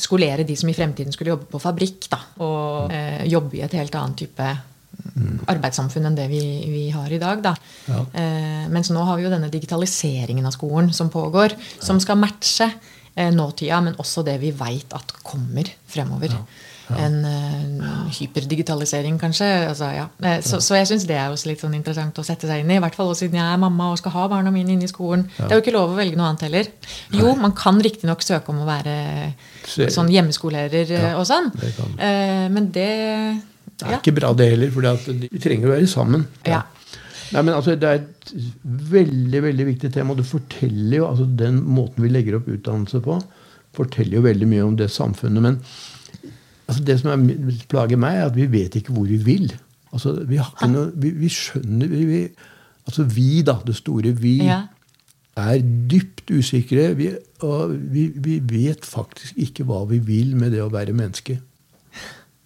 [0.00, 2.08] skolere de som i fremtiden skulle jobbe på fabrikk.
[2.12, 4.50] Da, og uh, jobbe i et helt annet type
[5.48, 7.44] arbeidssamfunn enn det vi, vi har i dag.
[7.44, 7.52] Da.
[7.88, 8.00] Ja.
[8.16, 12.70] Uh, mens nå har vi jo denne digitaliseringen av skolen som pågår, som skal matche
[12.72, 16.32] uh, nåtida, men også det vi veit at kommer fremover.
[16.90, 19.46] En uh, hyperdigitalisering, kanskje.
[19.68, 20.06] Altså, ja.
[20.26, 22.72] eh, så, så jeg syns det er også litt sånn interessant å sette seg inn
[22.74, 22.78] i.
[22.80, 25.24] I hvert fall siden jeg er mamma og skal ha barna mine inne i skolen.
[25.38, 26.68] Det er jo ikke lov å velge noe annet heller.
[27.14, 28.96] Jo, man kan riktignok søke om å være
[29.64, 31.50] sånn hjemmeskolelærer eh, Ja, og sånn.
[31.56, 32.46] det uh.
[32.52, 32.90] Men det
[33.82, 34.70] det er ikke bra, det heller.
[34.70, 36.26] For vi trenger å være sammen.
[36.46, 36.62] Ja.
[37.32, 38.34] Nei, men altså, Det er et
[38.92, 40.16] veldig veldig viktig tema.
[40.18, 43.18] Det forteller jo, altså Den måten vi legger opp utdannelse på,
[43.76, 45.42] forteller jo veldig mye om det samfunnet.
[45.42, 45.58] Men
[46.72, 49.52] altså, det som er, plager meg, er at vi vet ikke hvor vi vil.
[49.92, 50.40] Altså, Vi
[50.72, 52.24] noe, vi, vi skjønner vi,
[52.82, 53.60] Altså vi, da.
[53.66, 54.36] Det store vi.
[54.42, 54.64] Ja.
[55.38, 56.88] Er dypt usikre.
[56.98, 57.12] Vi,
[57.46, 61.38] og vi, vet faktisk ikke hva vi vil med det å være menneske.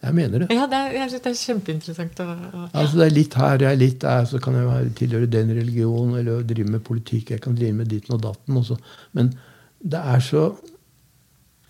[0.04, 0.50] Jeg mener det.
[0.54, 2.20] Ja, det er, jeg synes det er kjempeinteressant.
[2.20, 5.30] Å, å, Altså Det er litt her, jeg er litt der, så kan jeg tilhøre
[5.32, 7.32] den religionen eller drive med politikk.
[7.34, 8.76] Jeg kan drive med ditten og datten også.
[9.16, 9.32] Men
[9.80, 10.50] det er så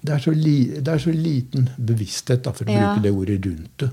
[0.03, 2.93] det er så, li, det er så liten bevissthet, da, for å Ja.
[2.95, 3.91] bruke det ordet, rundt det.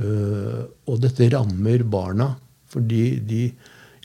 [0.00, 2.36] Uh, og dette rammer barna.
[2.70, 3.52] Fordi de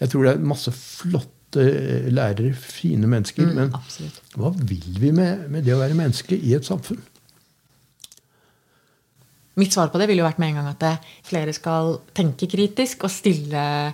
[0.02, 1.32] Jeg tror det er masse flotte
[2.12, 3.46] lærere, fine mennesker.
[3.54, 4.20] men absolutt.
[4.36, 7.00] hva vil vi med, med det å være menneske i et samfunn?
[9.56, 13.06] Mitt svar på det ville jo vært med en gang at flere skal tenke kritisk
[13.08, 13.94] og stille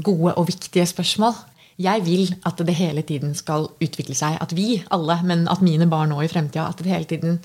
[0.00, 1.34] gode og viktige spørsmål.
[1.80, 4.36] Jeg vil at det hele tiden skal utvikle seg.
[4.42, 7.38] At vi alle, men at mine barn nå i fremtida, at det hele tiden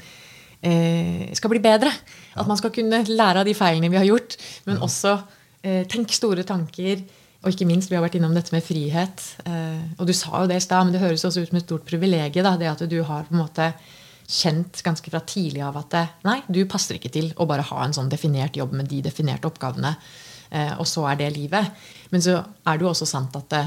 [0.61, 1.93] eh, skal bli bedre.
[2.36, 4.36] At man skal kunne lære av de feilene vi har gjort,
[4.67, 5.15] men også
[5.63, 7.05] eh, tenke store tanker.
[7.45, 9.21] Og ikke minst, vi har vært innom dette med frihet.
[9.45, 11.67] Eh, og du sa jo det i stad, men det høres også ut som et
[11.67, 12.49] stort privilegium.
[12.59, 13.69] Det at du har på en måte
[14.25, 17.83] kjent ganske fra tidlig av at det, nei, du passer ikke til å bare ha
[17.83, 19.91] en sånn definert jobb med de definerte oppgavene,
[20.49, 21.69] eh, og så er det livet.
[22.09, 23.65] Men så er det jo også sant at det,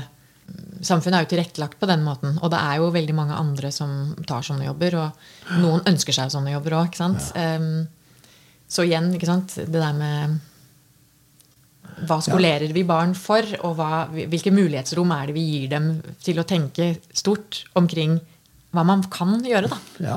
[0.84, 2.36] samfunnet er jo tilrettelagt på den måten.
[2.42, 6.32] Og det er jo veldig mange andre som tar sånne jobber, og noen ønsker seg
[6.34, 6.98] sånne jobber òg.
[6.98, 7.56] Ja.
[7.58, 7.86] Um,
[8.68, 10.38] så igjen, ikke sant, det der med
[12.06, 15.88] hva skolerer vi barn for, og hva, hvilke mulighetsrom er det vi gir dem
[16.22, 18.18] til å tenke stort omkring
[18.76, 19.78] hva man kan gjøre, da?
[20.04, 20.16] Ja,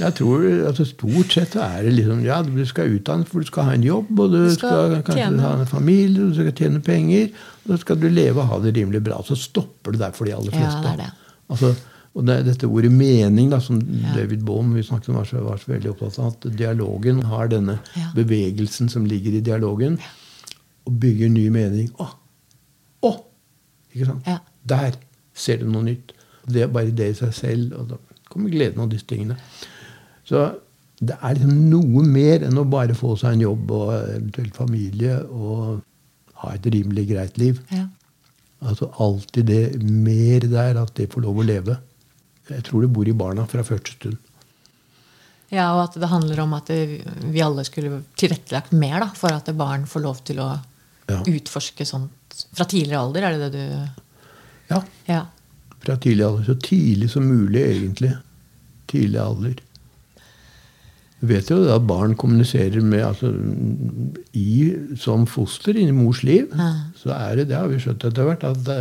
[0.00, 3.68] jeg tror altså Stort sett er det liksom Ja, du skal utdanne for du skal
[3.68, 6.80] ha en jobb, og du, du skal, skal kanskje ha en familie, du skal tjene
[6.84, 9.20] penger, og så skal du leve og ha det rimelig bra.
[9.28, 10.80] Så stopper det der for de aller fleste.
[10.80, 11.10] Ja, det er det.
[11.52, 11.74] Altså,
[12.14, 14.14] og det, dette ordet mening, da, som ja.
[14.16, 17.50] David Bohm vi snakket om, var så, var så veldig opptatt av, at dialogen har
[17.52, 18.08] denne ja.
[18.16, 19.98] bevegelsen som ligger i dialogen.
[20.88, 21.90] Og bygger ny mening.
[22.00, 22.08] Å!
[23.04, 23.12] Å!
[23.92, 24.30] Ikke sant?
[24.30, 24.38] Ja.
[24.72, 24.96] Der
[25.36, 26.13] ser du noe nytt.
[26.46, 27.74] Det er bare det i seg selv.
[27.78, 27.98] Og da
[28.30, 29.38] kommer gleden av disse tingene.
[30.26, 30.46] Så
[31.04, 35.18] det er liksom noe mer enn å bare få seg en jobb og eventuelt familie
[35.26, 35.82] og
[36.42, 37.60] ha et rimelig greit liv.
[37.74, 37.88] Ja.
[38.64, 41.76] Altså alltid det mer der at det får lov å leve.
[42.48, 44.20] Jeg tror det bor i barna fra første stund.
[45.52, 49.50] Ja, og at det handler om at vi alle skulle tilrettelagt mer da, for at
[49.56, 50.48] barn får lov til å
[51.10, 51.20] ja.
[51.20, 53.26] utforske sånt fra tidligere alder?
[53.28, 54.80] Er det det du ja.
[55.06, 55.20] ja.
[55.84, 56.48] Fra tidlig alder.
[56.48, 58.14] Så tidlig som mulig, egentlig.
[58.90, 59.62] Tidlig alder.
[61.20, 63.30] Du vet jo at barn kommuniserer med altså,
[64.36, 66.50] i, Som foster inni mors liv.
[66.52, 66.72] Ja.
[67.00, 68.44] Så er det det har vi skjønt etter hvert.
[68.44, 68.80] at det,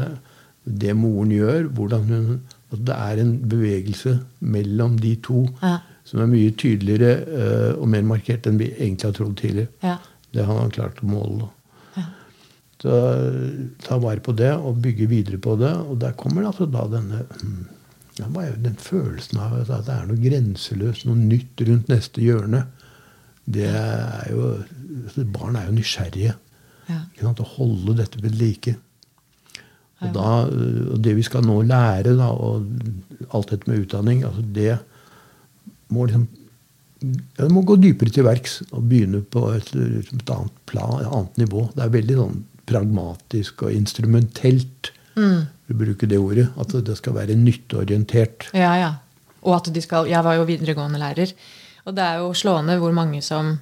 [0.66, 2.42] det moren gjør, hvordan hun
[2.74, 5.78] at Det er en bevegelse mellom de to ja.
[6.04, 9.70] som er mye tydeligere uh, og mer markert enn vi egentlig har trodd tidligere.
[9.84, 9.98] Ja.
[10.34, 11.52] Det har han klart å måle.
[12.84, 12.92] Så
[13.80, 15.72] ta vare på det og bygge videre på det.
[15.88, 17.24] Og der kommer altså da denne
[18.20, 22.66] ja, den følelsen av at det er noe grenseløst, noe nytt rundt neste hjørne.
[23.44, 24.52] Det er jo,
[25.06, 26.36] altså Barn er jo nysgjerrige.
[26.92, 27.00] Ja.
[27.32, 28.76] Å holde dette ved like.
[30.04, 32.68] Og, da, og det vi skal nå lære, da, og
[33.32, 34.74] alt dette med utdanning, altså det
[35.94, 36.28] må liksom
[37.38, 41.40] ja, må gå dypere til verks og begynne på et, et annet, plan, et annet
[41.46, 41.70] nivå.
[41.76, 44.92] Det er veldig sånn pragmatisk og instrumentelt.
[45.16, 45.46] Mm.
[45.70, 46.50] Vi bruker det ordet.
[46.60, 48.50] At det skal være nytteorientert.
[48.56, 48.92] Ja, ja.
[49.44, 51.34] Og at de skal Jeg var jo videregående lærer.
[51.86, 53.58] Og det er jo slående hvor mange som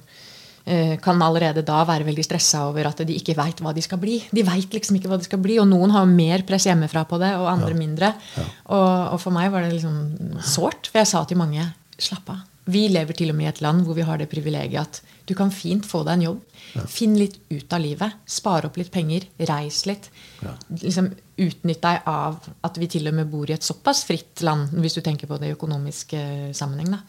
[0.64, 3.98] eh, kan allerede da være veldig stressa over at de ikke veit hva de skal
[4.02, 4.20] bli.
[4.30, 7.18] De veit liksom ikke hva de skal bli, og noen har mer press hjemmefra på
[7.22, 7.80] det, og andre ja.
[7.80, 8.12] mindre.
[8.36, 8.46] Ja.
[8.70, 11.66] Og, og, for meg var det liksom sårt, for jeg sa til mange
[11.98, 12.46] slapp av.
[12.70, 15.34] Vi lever til og med i et land hvor vi har det privilegiet at du
[15.38, 16.40] kan fint få deg en jobb.
[16.76, 16.86] Ja.
[16.90, 18.22] Finn litt ut av livet.
[18.28, 19.26] Spare opp litt penger.
[19.50, 20.10] Reis litt.
[20.44, 20.54] Ja.
[20.82, 24.74] Liksom Utnytt deg av at vi til og med bor i et såpass fritt land,
[24.78, 26.12] hvis du tenker på det i økonomisk
[26.54, 26.92] sammenheng.
[26.92, 27.00] Da.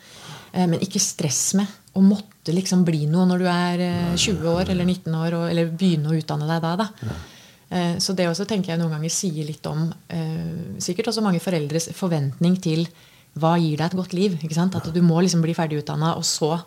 [0.53, 3.83] Eh, men ikke stress med å måtte liksom bli noe når du er
[4.15, 6.73] 20 eh, år eller 19 år, eller begynne å utdanne deg da.
[6.83, 6.87] da.
[7.01, 7.15] Ja.
[7.73, 9.89] Eh, så det også tenker jeg noen ganger sier litt om
[10.83, 12.85] sikkert også mange foreldres forventning til
[13.39, 14.35] hva gir deg et godt liv?
[14.37, 16.59] At du må liksom bli ferdig utdanna, og så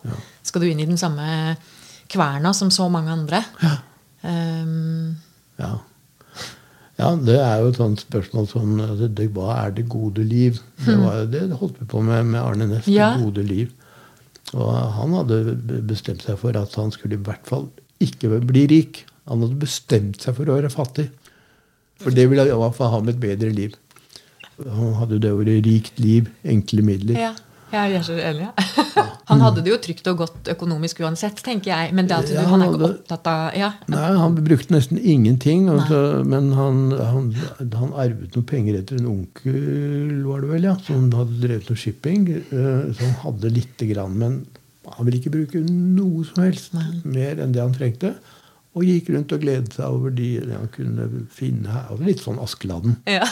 [0.42, 1.56] skal du inn i den samme
[2.10, 3.42] kverna som så mange andre.
[3.62, 3.76] Ja.
[4.26, 5.14] Um,
[5.60, 5.72] ja.
[6.98, 7.10] ja.
[7.28, 10.59] det er jo et sånt spørsmål sånn altså, det, Hva er det gode liv?
[10.80, 11.05] Det, hmm.
[11.05, 12.90] var, det holdt vi på med med Arne Næss.
[12.90, 13.12] Ja.
[13.14, 13.70] Det gode liv.
[14.55, 15.40] Og han hadde
[15.86, 17.68] bestemt seg for at han skulle i hvert fall
[18.02, 19.05] ikke bli rik.
[19.30, 21.09] Han hadde bestemt seg for å være fattig.
[22.02, 23.74] For det ville i hvert fall ha med et bedre liv.
[24.65, 27.19] Han hadde det ordet 'rikt liv, enkle midler'.
[27.20, 27.33] Ja,
[27.73, 28.47] jeg er så enig.
[29.31, 31.95] han hadde det jo trygt og godt økonomisk uansett, tenker jeg.
[31.99, 33.73] Men det at du, ja, han er ikke opptatt av ja.
[33.91, 35.66] Nei, han brukte nesten ingenting.
[35.73, 37.33] Altså, men han, han,
[37.74, 41.83] han, arvet noen penger etter en onkel var det vel, ja, som hadde drevet noe
[41.83, 42.31] shipping.
[42.53, 44.15] Uh, så han hadde lite grann.
[44.23, 44.41] Men
[44.87, 48.15] han ville ikke bruke noe som helst mer enn det han trengte.
[48.77, 51.86] Og gikk rundt og gledet seg over de han kunne finne her.
[51.89, 52.98] Altså litt sånn Askeladden.
[53.16, 53.24] Ja.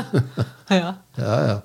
[0.80, 0.94] ja.
[1.18, 1.58] ja, ja.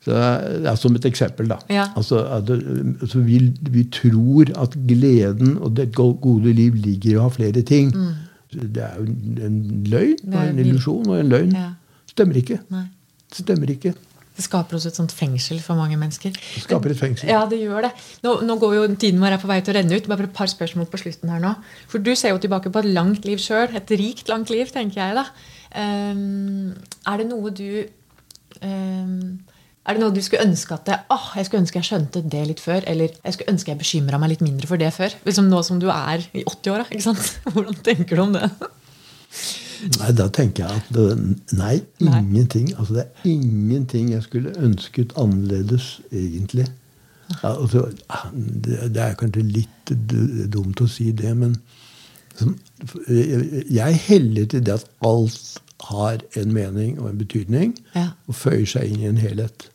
[0.00, 0.16] Så,
[0.64, 1.58] ja, som et eksempel, da.
[1.68, 1.90] Ja.
[1.98, 3.40] Altså, altså vi,
[3.72, 7.90] vi, tror at gleden og det gode liv ligger i å ha flere ting.
[7.92, 8.14] Mm.
[8.50, 9.04] Det er jo
[9.46, 9.58] en
[9.90, 11.52] løgn og en illusjon og en løgn.
[11.58, 11.68] Ja.
[12.10, 12.62] Stemmer ikke.
[12.72, 12.86] Nei.
[13.34, 13.92] Stemmer ikke.
[14.40, 16.32] Det skaper også et sånt fengsel for mange mennesker.
[16.32, 17.28] Det skaper et fengsel.
[17.28, 17.90] Ja, det gjør det.
[18.24, 20.08] Nå, nå går jo tiden vår er på vei til å renne ut.
[20.08, 21.52] Bare et par spørsmål på slutten her nå.
[21.92, 23.68] For du ser jo tilbake på et langt liv sjøl.
[23.76, 25.26] Et rikt, langt liv, tenker jeg da.
[25.76, 26.72] Um,
[27.04, 27.68] er det noe du
[28.64, 29.20] um,
[29.90, 32.42] er det noe du skulle ønske at det, oh, jeg skulle ønske jeg skjønte det
[32.48, 32.84] litt før?
[32.88, 35.20] Eller jeg skulle ønske jeg bekymra meg litt mindre for det før?
[35.28, 36.88] Liksom Nå som du er i 80-åra.
[37.52, 38.48] Hvordan tenker du om det?
[39.98, 41.04] Nei, da tenker jeg at det,
[41.56, 42.18] nei, Nei.
[42.20, 42.72] ingenting.
[42.78, 46.66] Altså, det er ingenting jeg skulle ønsket annerledes, egentlig.
[47.42, 47.86] Ja, altså,
[48.34, 49.92] det, det er kanskje litt
[50.52, 51.56] dumt å si det, men
[53.08, 58.10] jeg jeg heller til det at alt har en mening og en betydning, Ja.
[58.28, 59.68] og føyer seg inn i en helhet.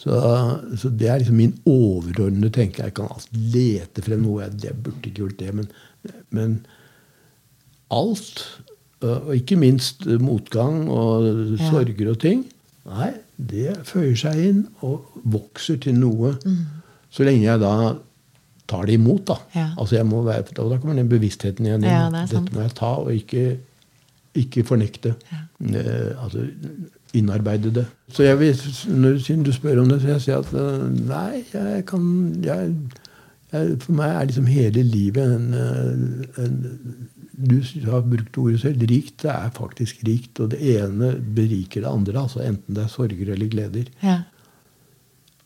[0.00, 0.16] Så,
[0.80, 2.82] så det er liksom min overordnede tenke.
[2.86, 4.46] Jeg kan alltid lete frem noe.
[4.46, 5.66] Jeg, jeg burde ikke gjort det, men,
[6.30, 6.54] men
[7.92, 8.69] alt, øh,
[9.02, 11.24] og ikke minst øh, motgang og
[11.58, 11.70] Ja.
[11.70, 12.44] sorger og ting,
[12.86, 16.34] nei, det føyer seg inn og vokser til noe.
[17.10, 17.94] Så lenge jeg da
[18.68, 19.34] tar det imot, da.
[19.54, 19.68] Ja.
[19.78, 21.90] Altså jeg må være, da, da kommer den bevisstheten igjen inn.
[21.90, 22.26] Ja, det.
[22.30, 23.58] Dette må jeg ta, og ikke,
[24.38, 25.14] ikke fornekte.
[25.60, 26.44] Eh, altså
[27.14, 27.86] innarbeide det.
[28.14, 28.60] Så jeg vil,
[28.94, 32.04] når, siden du spør om det, så jeg sier at eh, nei, jeg kan
[32.44, 32.74] jeg,
[33.52, 36.60] jeg, For meg er liksom hele livet en, eh, en
[37.40, 38.82] Du har brukt ordet selv.
[38.90, 39.22] Rikt.
[39.24, 40.40] Det er faktisk rikt.
[40.42, 42.26] Og det ene beriker det andre.
[42.26, 43.88] altså Enten det er sorger eller gleder.
[44.04, 44.18] Ja.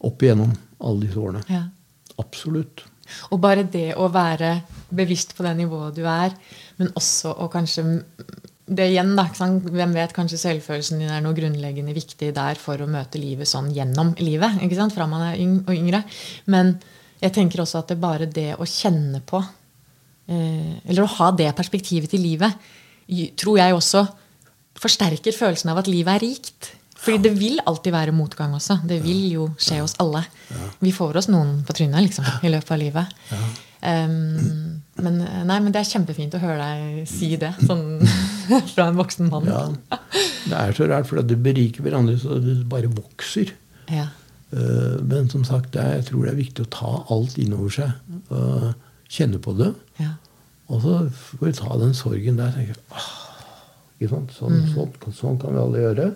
[0.04, 0.52] Opp igjennom
[0.84, 1.44] alle disse årene.
[1.48, 1.64] ja.
[2.20, 2.84] Absolutt.
[3.34, 4.60] Og bare det å være
[4.94, 6.34] bevisst på det nivået du er,
[6.78, 7.82] men også å kanskje
[8.64, 9.26] det igjen da?
[9.34, 13.72] Hvem vet, kanskje selvfølelsen din er noe grunnleggende viktig der for å møte livet sånn
[13.74, 14.62] gjennom livet.
[14.64, 14.94] ikke sant?
[14.96, 16.04] Fra man er yng og yngre.
[16.54, 16.76] Men
[17.20, 19.42] jeg tenker også at det er bare det å kjenne på,
[20.28, 22.54] eller å ha det perspektivet i livet,
[23.36, 24.06] tror jeg også
[24.80, 26.70] forsterker følelsen av at livet er rikt.
[27.04, 28.78] Fordi det vil alltid være motgang også.
[28.88, 30.22] Det vil jo skje oss alle.
[30.80, 33.18] Vi får oss noen på trynet liksom, i løpet av livet.
[33.84, 38.00] Um, men, nei, men det er kjempefint å høre deg si det sånn,
[38.72, 39.50] fra en voksen mann.
[39.50, 39.98] Ja.
[40.48, 43.52] Det er så rart, for det beriker hverandre så det bare vokser.
[43.92, 44.08] Ja.
[44.56, 47.92] Eh, Men som sagt, jeg tror det er viktig å ta alt innover seg.
[48.32, 48.70] Og
[49.14, 49.70] kjenne på det.
[50.00, 50.14] Ja.
[50.72, 52.54] Og så får vi ta den sorgen der.
[52.54, 53.10] tenker jeg, «Åh,
[53.98, 54.32] ikke sant?
[54.36, 56.08] Sånn, sånn, sånn kan vi alle gjøre.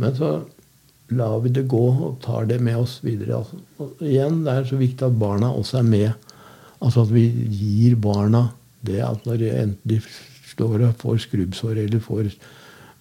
[0.00, 0.34] Men så
[1.14, 3.40] lar vi det gå og tar det med oss videre.
[3.40, 6.30] Altså, og igjen, Det er så viktig at barna også er med.
[6.80, 8.50] Altså at vi gir barna
[8.84, 10.00] det at når de enten de
[10.54, 12.28] står og får skrubbsår eller får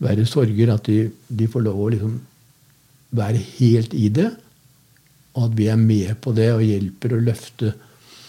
[0.04, 2.14] verre sorger, at de, de får lov å liksom
[3.14, 4.30] være helt i det.
[5.34, 7.74] Og at vi er med på det og hjelper å løfte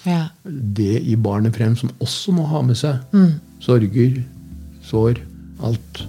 [0.05, 0.29] Ja.
[0.45, 3.01] det i barnet frem, som også må ha med seg
[3.65, 4.19] sorger,
[4.85, 5.23] sår,
[5.65, 6.05] alt.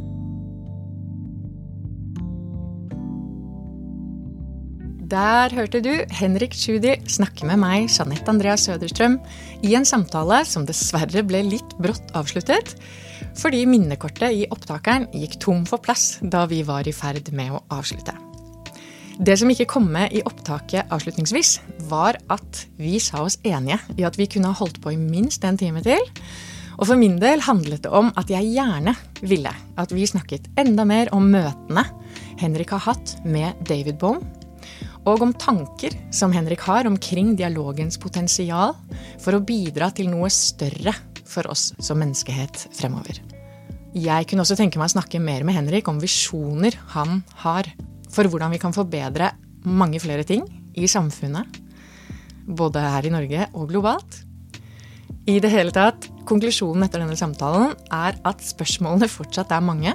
[5.05, 9.19] Der hørte du Henrik Tschudi snakke med meg, Jeanette Andrea Søderstrøm,
[9.63, 12.73] i en samtale som dessverre ble litt brått avsluttet,
[13.37, 17.61] fordi minnekortet i opptakeren gikk tom for plass da vi var i ferd med å
[17.77, 18.17] avslutte.
[19.15, 24.03] Det som ikke kom med i opptaket avslutningsvis, var at vi sa oss enige i
[24.03, 26.01] at vi kunne ha holdt på i minst en time til.
[26.75, 28.91] Og for min del handlet det om at jeg gjerne
[29.23, 31.85] ville at vi snakket enda mer om møtene
[32.41, 34.19] Henrik har hatt med David Bohm,
[35.07, 38.75] og om tanker som Henrik har omkring dialogens potensial
[39.21, 40.91] for å bidra til noe større
[41.23, 43.21] for oss som menneskehet fremover.
[43.95, 47.69] Jeg kunne også tenke meg å snakke mer med Henrik om visjoner han har
[48.13, 49.31] for hvordan vi kan forbedre
[49.65, 50.45] mange flere ting
[50.77, 51.61] i samfunnet,
[52.45, 54.21] både her i Norge og globalt.
[55.25, 59.93] I det hele tatt, Konklusjonen etter denne samtalen er at spørsmålene fortsatt er mange,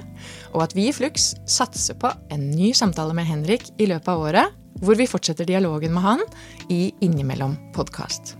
[0.51, 4.27] og at vi i Flux satser på en ny samtale med Henrik i løpet av
[4.27, 6.23] året, hvor vi fortsetter dialogen med han
[6.71, 8.37] i Innimellom podkast.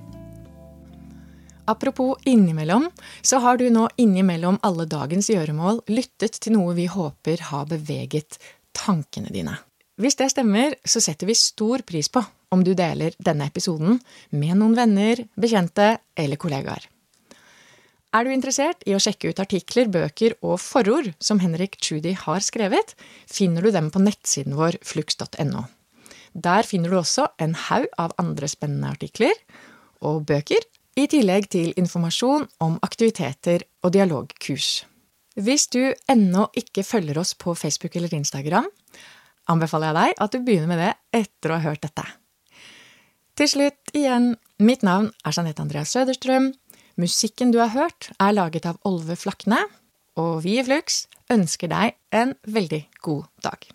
[1.72, 2.90] Apropos innimellom,
[3.22, 8.40] så har du nå innimellom alle dagens gjøremål lyttet til noe vi håper har beveget
[8.76, 9.58] tankene dine.
[10.02, 14.00] Hvis det stemmer, så setter vi stor pris på om du deler denne episoden
[14.36, 16.88] med noen venner, bekjente eller kollegaer.
[18.12, 22.44] Er du interessert i å sjekke ut artikler, bøker og forord som Henrik Tschudi har
[22.44, 22.92] skrevet,
[23.24, 25.64] finner du dem på nettsiden vår flux.no.
[26.36, 29.36] Der finner du også en haug av andre spennende artikler
[30.04, 30.60] og bøker,
[31.00, 34.82] i tillegg til informasjon om aktiviteter og dialogkurs.
[35.40, 38.68] Hvis du ennå ikke følger oss på Facebook eller Instagram,
[39.52, 40.92] anbefaler jeg deg at du begynner med det
[41.22, 42.04] etter å ha hørt dette.
[43.40, 46.52] Til slutt igjen, mitt navn er Jeanette Andreas Søderstrøm.
[47.00, 49.64] Musikken du har hørt, er laget av Olve Flakne,
[50.20, 53.72] og vi i Flux ønsker deg en veldig god dag.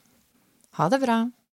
[0.76, 1.22] Ha det bra!